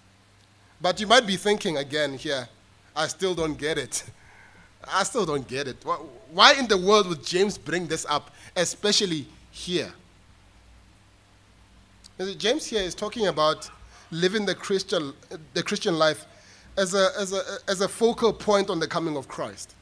But 0.82 1.00
you 1.00 1.06
might 1.06 1.28
be 1.28 1.36
thinking 1.36 1.78
again 1.78 2.18
here, 2.18 2.48
I 2.96 3.08
still 3.08 3.36
don't 3.36 3.58
get 3.58 3.78
it. 3.78 4.04
I 4.92 5.04
still 5.04 5.26
don't 5.26 5.48
get 5.48 5.68
it. 5.68 5.84
Why 6.32 6.54
in 6.54 6.68
the 6.68 6.78
world 6.78 7.08
would 7.10 7.24
James 7.24 7.58
bring 7.60 7.86
this 7.86 8.06
up, 8.08 8.32
especially 8.56 9.28
here? 9.56 9.92
James 12.38 12.66
here 12.66 12.82
is 12.82 12.94
talking 12.94 13.28
about 13.28 13.70
living 14.12 14.46
the 14.46 14.54
Christian, 14.54 15.14
the 15.54 15.64
Christian 15.64 15.98
life 15.98 16.26
as 16.78 16.94
a, 16.94 17.10
as, 17.18 17.34
a, 17.34 17.42
as 17.68 17.82
a 17.82 17.88
focal 17.88 18.34
point 18.34 18.70
on 18.70 18.80
the 18.80 18.88
coming 18.88 19.16
of 19.16 19.28
Christ. 19.28 19.74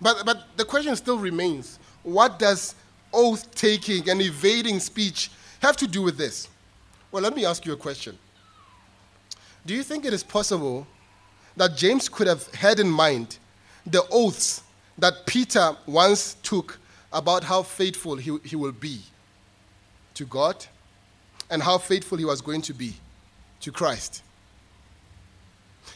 But, 0.00 0.24
but 0.24 0.56
the 0.56 0.64
question 0.64 0.94
still 0.96 1.18
remains 1.18 1.78
what 2.04 2.38
does 2.38 2.74
oath 3.12 3.52
taking 3.54 4.08
and 4.08 4.22
evading 4.22 4.78
speech 4.80 5.30
have 5.60 5.76
to 5.78 5.86
do 5.86 6.02
with 6.02 6.16
this? 6.16 6.48
Well, 7.10 7.22
let 7.22 7.34
me 7.34 7.44
ask 7.44 7.66
you 7.66 7.72
a 7.72 7.76
question. 7.76 8.16
Do 9.66 9.74
you 9.74 9.82
think 9.82 10.04
it 10.04 10.12
is 10.12 10.22
possible 10.22 10.86
that 11.56 11.76
James 11.76 12.08
could 12.08 12.26
have 12.26 12.52
had 12.54 12.80
in 12.80 12.88
mind 12.88 13.38
the 13.84 14.04
oaths 14.10 14.62
that 14.98 15.26
Peter 15.26 15.76
once 15.86 16.34
took 16.42 16.78
about 17.12 17.44
how 17.44 17.62
faithful 17.62 18.16
he, 18.16 18.38
he 18.44 18.56
will 18.56 18.72
be 18.72 19.00
to 20.14 20.24
God 20.24 20.64
and 21.50 21.62
how 21.62 21.78
faithful 21.78 22.18
he 22.18 22.24
was 22.24 22.40
going 22.40 22.62
to 22.62 22.74
be 22.74 22.94
to 23.60 23.70
Christ. 23.70 24.22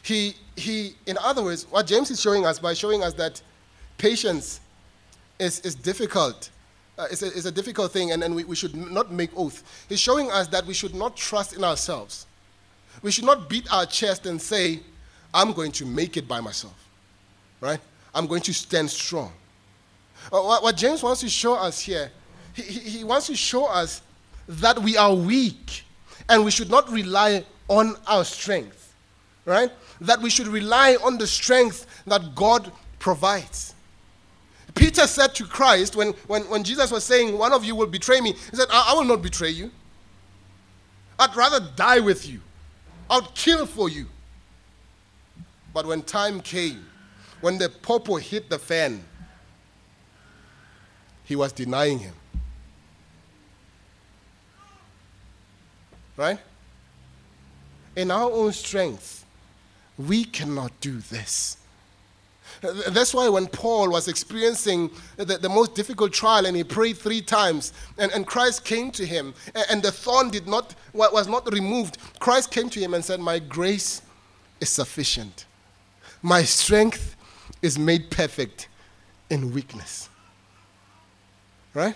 He, 0.02 0.34
he, 0.54 0.94
in 1.06 1.18
other 1.18 1.42
words, 1.42 1.66
what 1.70 1.86
James 1.86 2.10
is 2.10 2.20
showing 2.20 2.46
us 2.46 2.58
by 2.58 2.74
showing 2.74 3.02
us 3.02 3.14
that 3.14 3.40
patience 3.98 4.60
is, 5.38 5.60
is 5.60 5.74
difficult. 5.74 6.50
Uh, 6.98 7.06
it's, 7.10 7.22
a, 7.22 7.26
it's 7.26 7.44
a 7.44 7.52
difficult 7.52 7.92
thing, 7.92 8.12
and, 8.12 8.22
and 8.22 8.34
we, 8.34 8.44
we 8.44 8.56
should 8.56 8.74
not 8.74 9.10
make 9.10 9.30
oath. 9.36 9.84
He's 9.88 10.00
showing 10.00 10.30
us 10.30 10.48
that 10.48 10.64
we 10.66 10.74
should 10.74 10.94
not 10.94 11.16
trust 11.16 11.54
in 11.54 11.64
ourselves. 11.64 12.26
We 13.02 13.10
should 13.10 13.24
not 13.24 13.48
beat 13.48 13.70
our 13.72 13.84
chest 13.84 14.26
and 14.26 14.40
say, 14.40 14.80
I'm 15.34 15.52
going 15.52 15.72
to 15.72 15.86
make 15.86 16.16
it 16.16 16.26
by 16.26 16.40
myself. 16.40 16.74
Right? 17.60 17.80
I'm 18.14 18.26
going 18.26 18.42
to 18.42 18.54
stand 18.54 18.90
strong. 18.90 19.32
Uh, 20.32 20.40
what, 20.40 20.76
James 20.76 21.02
wants 21.02 21.20
to 21.20 21.28
show 21.28 21.54
us 21.54 21.80
here, 21.80 22.10
he, 22.52 22.62
he, 22.62 23.04
wants 23.04 23.26
to 23.26 23.36
show 23.36 23.66
us 23.66 24.02
that 24.48 24.78
we 24.80 24.96
are 24.96 25.14
weak 25.14 25.84
and 26.28 26.44
we 26.44 26.50
should 26.50 26.70
not 26.70 26.90
rely 26.90 27.44
on 27.68 27.96
our 28.06 28.24
strength, 28.24 28.94
right? 29.44 29.70
That 30.00 30.20
we 30.20 30.30
should 30.30 30.48
rely 30.48 30.96
on 31.02 31.18
the 31.18 31.26
strength 31.26 31.86
that 32.06 32.34
God 32.34 32.72
provides. 32.98 33.74
Peter 34.74 35.06
said 35.06 35.34
to 35.34 35.44
Christ 35.44 35.96
when, 35.96 36.12
when, 36.26 36.42
when 36.44 36.62
Jesus 36.62 36.90
was 36.90 37.04
saying, 37.04 37.36
One 37.36 37.52
of 37.52 37.64
you 37.64 37.74
will 37.74 37.86
betray 37.86 38.20
me, 38.20 38.32
he 38.32 38.56
said, 38.56 38.68
I, 38.70 38.92
I 38.92 38.94
will 38.94 39.04
not 39.04 39.22
betray 39.22 39.50
you. 39.50 39.70
I'd 41.18 41.34
rather 41.34 41.60
die 41.76 42.00
with 42.00 42.28
you, 42.28 42.40
I'd 43.10 43.34
kill 43.34 43.66
for 43.66 43.88
you. 43.88 44.06
But 45.72 45.86
when 45.86 46.02
time 46.02 46.40
came, 46.40 46.86
when 47.40 47.58
the 47.58 47.68
popo 47.68 48.16
hit 48.16 48.48
the 48.48 48.58
fan, 48.58 49.04
he 51.26 51.36
was 51.36 51.52
denying 51.52 51.98
him. 51.98 52.14
Right? 56.16 56.38
In 57.94 58.10
our 58.10 58.30
own 58.30 58.52
strength, 58.52 59.26
we 59.98 60.24
cannot 60.24 60.72
do 60.80 60.98
this. 60.98 61.58
That's 62.60 63.12
why 63.12 63.28
when 63.28 63.48
Paul 63.48 63.90
was 63.90 64.08
experiencing 64.08 64.90
the, 65.16 65.36
the, 65.36 65.48
most 65.48 65.74
difficult 65.74 66.12
trial 66.12 66.46
and 66.46 66.56
he 66.56 66.64
prayed 66.64 66.96
three 66.96 67.20
times 67.20 67.72
and, 67.98 68.10
and 68.12 68.26
Christ 68.26 68.64
came 68.64 68.90
to 68.92 69.04
him 69.04 69.34
and, 69.54 69.64
and 69.70 69.82
the 69.82 69.92
thorn 69.92 70.30
did 70.30 70.46
not, 70.46 70.74
was 70.94 71.28
not 71.28 71.52
removed, 71.52 71.98
Christ 72.18 72.50
came 72.50 72.70
to 72.70 72.80
him 72.80 72.94
and 72.94 73.04
said, 73.04 73.20
My 73.20 73.38
grace 73.40 74.00
is 74.60 74.70
sufficient. 74.70 75.44
My 76.22 76.44
strength 76.44 77.16
is 77.60 77.78
made 77.78 78.10
perfect 78.10 78.68
in 79.28 79.52
weakness. 79.52 80.08
Right? 81.76 81.94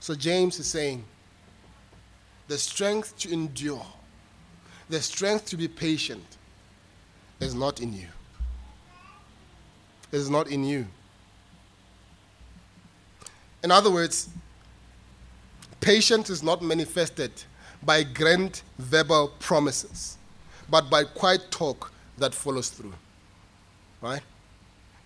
So 0.00 0.14
James 0.14 0.58
is 0.58 0.66
saying 0.66 1.04
the 2.48 2.56
strength 2.56 3.18
to 3.18 3.30
endure, 3.30 3.84
the 4.88 5.02
strength 5.02 5.44
to 5.50 5.58
be 5.58 5.68
patient 5.68 6.24
is 7.40 7.54
not 7.54 7.82
in 7.82 7.92
you. 7.92 8.06
It 10.12 10.16
is 10.16 10.30
not 10.30 10.48
in 10.48 10.64
you. 10.64 10.86
In 13.62 13.70
other 13.70 13.90
words, 13.90 14.30
patience 15.82 16.30
is 16.30 16.42
not 16.42 16.62
manifested 16.62 17.32
by 17.82 18.02
grand 18.02 18.62
verbal 18.78 19.28
promises, 19.40 20.16
but 20.70 20.88
by 20.88 21.04
quiet 21.04 21.50
talk 21.50 21.92
that 22.16 22.32
follows 22.32 22.70
through. 22.70 22.94
Right? 24.00 24.22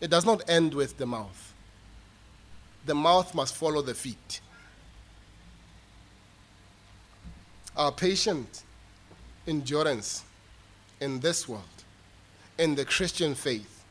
It 0.01 0.11
does 0.11 0.25
not 0.25 0.49
end 0.49 0.75
with 0.75 0.97
the 0.97 1.07
mouth. 1.07 1.53
The 2.87 2.95
mouth 2.95 3.35
must 3.35 3.55
follow 3.55 3.83
the 3.83 3.95
feet. 3.95 4.41
Our 7.77 7.93
patient 7.93 8.63
endurance 9.47 10.25
in 11.01 11.21
this 11.21 11.49
world, 11.49 11.63
in 12.59 12.75
the 12.75 12.85
Christian 12.85 13.35
faith, 13.35 13.85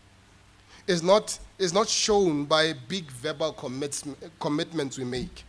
is 0.87 1.03
not, 1.03 1.37
is 1.57 1.73
not 1.73 1.87
shown 1.87 2.45
by 2.45 2.73
big 2.87 3.11
verbal 3.11 3.53
commits, 3.53 4.03
commitments 4.39 4.97
we 4.97 5.03
make, 5.03 5.43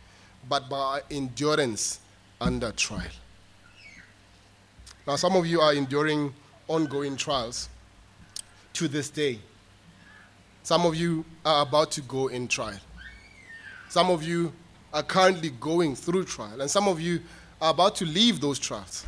but 0.47 0.69
by 0.69 1.01
endurance 1.09 1.99
under 2.41 2.71
trial. 2.71 3.11
Now, 5.07 5.15
some 5.15 5.35
of 5.35 5.45
you 5.45 5.61
are 5.61 5.73
enduring 5.73 6.33
ongoing 6.67 7.15
trials 7.17 7.69
to 8.73 8.87
this 8.87 9.09
day. 9.09 9.39
Some 10.69 10.85
of 10.85 10.95
you 10.95 11.25
are 11.43 11.63
about 11.63 11.89
to 11.93 12.01
go 12.01 12.27
in 12.27 12.47
trial. 12.47 12.79
Some 13.89 14.11
of 14.11 14.21
you 14.21 14.53
are 14.93 15.01
currently 15.01 15.49
going 15.49 15.95
through 15.95 16.25
trial, 16.25 16.61
and 16.61 16.69
some 16.69 16.87
of 16.87 17.01
you 17.01 17.21
are 17.59 17.71
about 17.71 17.95
to 17.95 18.05
leave 18.05 18.39
those 18.39 18.59
trials. 18.59 19.07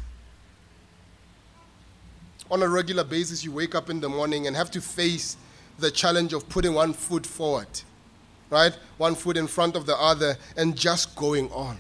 On 2.50 2.64
a 2.64 2.68
regular 2.68 3.04
basis, 3.04 3.44
you 3.44 3.52
wake 3.52 3.76
up 3.76 3.92
in 3.92 4.00
the 4.00 4.10
morning 4.10 4.48
and 4.48 4.56
have 4.56 4.72
to 4.72 4.82
face 4.82 5.38
the 5.78 5.92
challenge 5.92 6.34
of 6.34 6.50
putting 6.50 6.74
one 6.74 6.94
foot 6.94 7.28
forward, 7.28 7.68
right? 8.50 8.76
One 8.98 9.14
foot 9.14 9.38
in 9.38 9.46
front 9.46 9.76
of 9.76 9.86
the 9.86 9.96
other 9.98 10.38
and 10.58 10.76
just 10.76 11.16
going 11.16 11.52
on. 11.52 11.78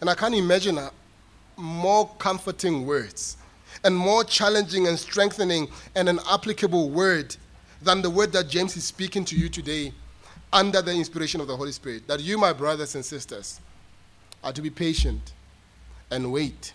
And 0.00 0.08
I 0.08 0.14
can't 0.14 0.36
imagine 0.36 0.78
more 1.56 2.08
comforting 2.20 2.86
words 2.86 3.36
and 3.82 3.96
more 3.96 4.22
challenging 4.22 4.86
and 4.86 4.96
strengthening 4.96 5.66
and 5.96 6.08
an 6.08 6.20
applicable 6.30 6.88
word 6.90 7.36
than 7.82 8.02
the 8.02 8.10
word 8.10 8.32
that 8.32 8.48
James 8.48 8.76
is 8.76 8.84
speaking 8.84 9.24
to 9.26 9.36
you 9.36 9.48
today 9.48 9.92
under 10.52 10.82
the 10.82 10.92
inspiration 10.92 11.40
of 11.40 11.46
the 11.46 11.56
Holy 11.56 11.72
Spirit. 11.72 12.06
That 12.08 12.20
you, 12.20 12.38
my 12.38 12.52
brothers 12.52 12.94
and 12.94 13.04
sisters, 13.04 13.60
are 14.42 14.52
to 14.52 14.62
be 14.62 14.70
patient 14.70 15.32
and 16.10 16.32
wait 16.32 16.72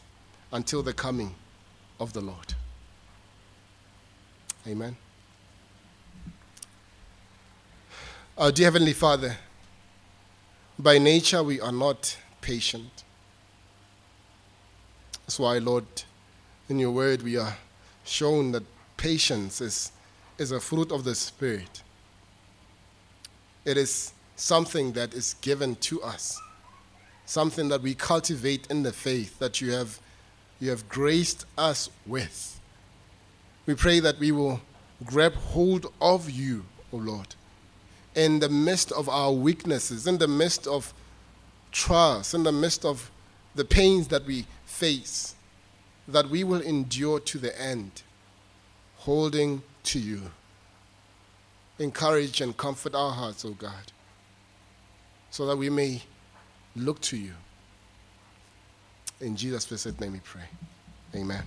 until 0.52 0.84
the 0.84 0.94
coming 0.94 1.36
of 2.00 2.14
the 2.14 2.22
Lord. 2.22 2.54
Amen. 4.68 4.96
Our 8.38 8.52
dear 8.52 8.68
Heavenly 8.68 8.94
Father, 8.94 9.38
by 10.80 10.98
nature 10.98 11.44
we 11.44 11.60
are 11.62 11.72
not 11.72 12.18
patient. 12.42 13.04
That's 15.22 15.40
why, 15.40 15.60
Lord, 15.60 15.86
in 16.68 16.80
your 16.80 16.92
word 16.92 17.22
we 17.22 17.38
are 17.38 17.56
shown 18.06 18.52
that 18.54 18.64
patience 18.98 19.62
is, 19.62 19.92
is 20.38 20.52
a 20.52 20.60
fruit 20.60 20.92
of 20.92 21.04
the 21.04 21.16
Spirit. 21.16 21.84
It 23.66 23.78
is 23.78 24.14
something 24.36 24.94
that 24.94 25.14
is 25.14 25.36
given 25.42 25.76
to 25.78 26.02
us, 26.02 26.40
something 27.26 27.70
that 27.70 27.82
we 27.82 27.94
cultivate 27.94 28.68
in 28.68 28.84
the 28.84 28.92
faith 28.92 29.40
that 29.40 29.62
you 29.62 29.72
have, 29.72 30.00
you 30.60 30.70
have 30.70 30.90
graced 30.90 31.46
us 31.58 31.90
with. 32.06 32.60
We 33.66 33.76
pray 33.76 34.00
that 34.02 34.20
we 34.20 34.32
will 34.32 34.60
grab 35.06 35.34
hold 35.34 35.92
of 36.02 36.30
you, 36.30 36.66
O 36.92 36.98
Lord, 36.98 37.36
in 38.16 38.40
the 38.40 38.50
midst 38.50 38.92
of 38.92 39.08
our 39.08 39.32
weaknesses, 39.32 40.08
in 40.08 40.18
the 40.18 40.28
midst 40.28 40.68
of 40.68 40.94
trials, 41.72 42.34
in 42.34 42.44
the 42.44 42.52
midst 42.52 42.86
of 42.86 43.10
the 43.56 43.66
pains 43.66 44.08
that 44.10 44.26
we 44.26 44.46
face, 44.66 45.36
that 46.08 46.30
we 46.30 46.44
will 46.44 46.62
endure 46.62 47.20
to 47.20 47.38
the 47.38 47.60
end, 47.62 48.04
holding 48.98 49.64
to 49.84 50.00
you. 50.00 50.22
Encourage 51.80 52.42
and 52.42 52.56
comfort 52.56 52.96
our 52.96 53.12
hearts, 53.12 53.46
O 53.46 53.52
God, 53.52 53.92
so 55.32 55.46
that 55.46 55.58
we 55.58 55.70
may 55.70 56.02
look 56.76 57.02
to 57.02 57.18
you. 57.18 57.34
In 59.20 59.36
Jesus' 59.36 59.66
blessed 59.66 60.00
name 60.00 60.14
we 60.14 60.20
pray. 60.20 60.44
Amen. 61.16 61.44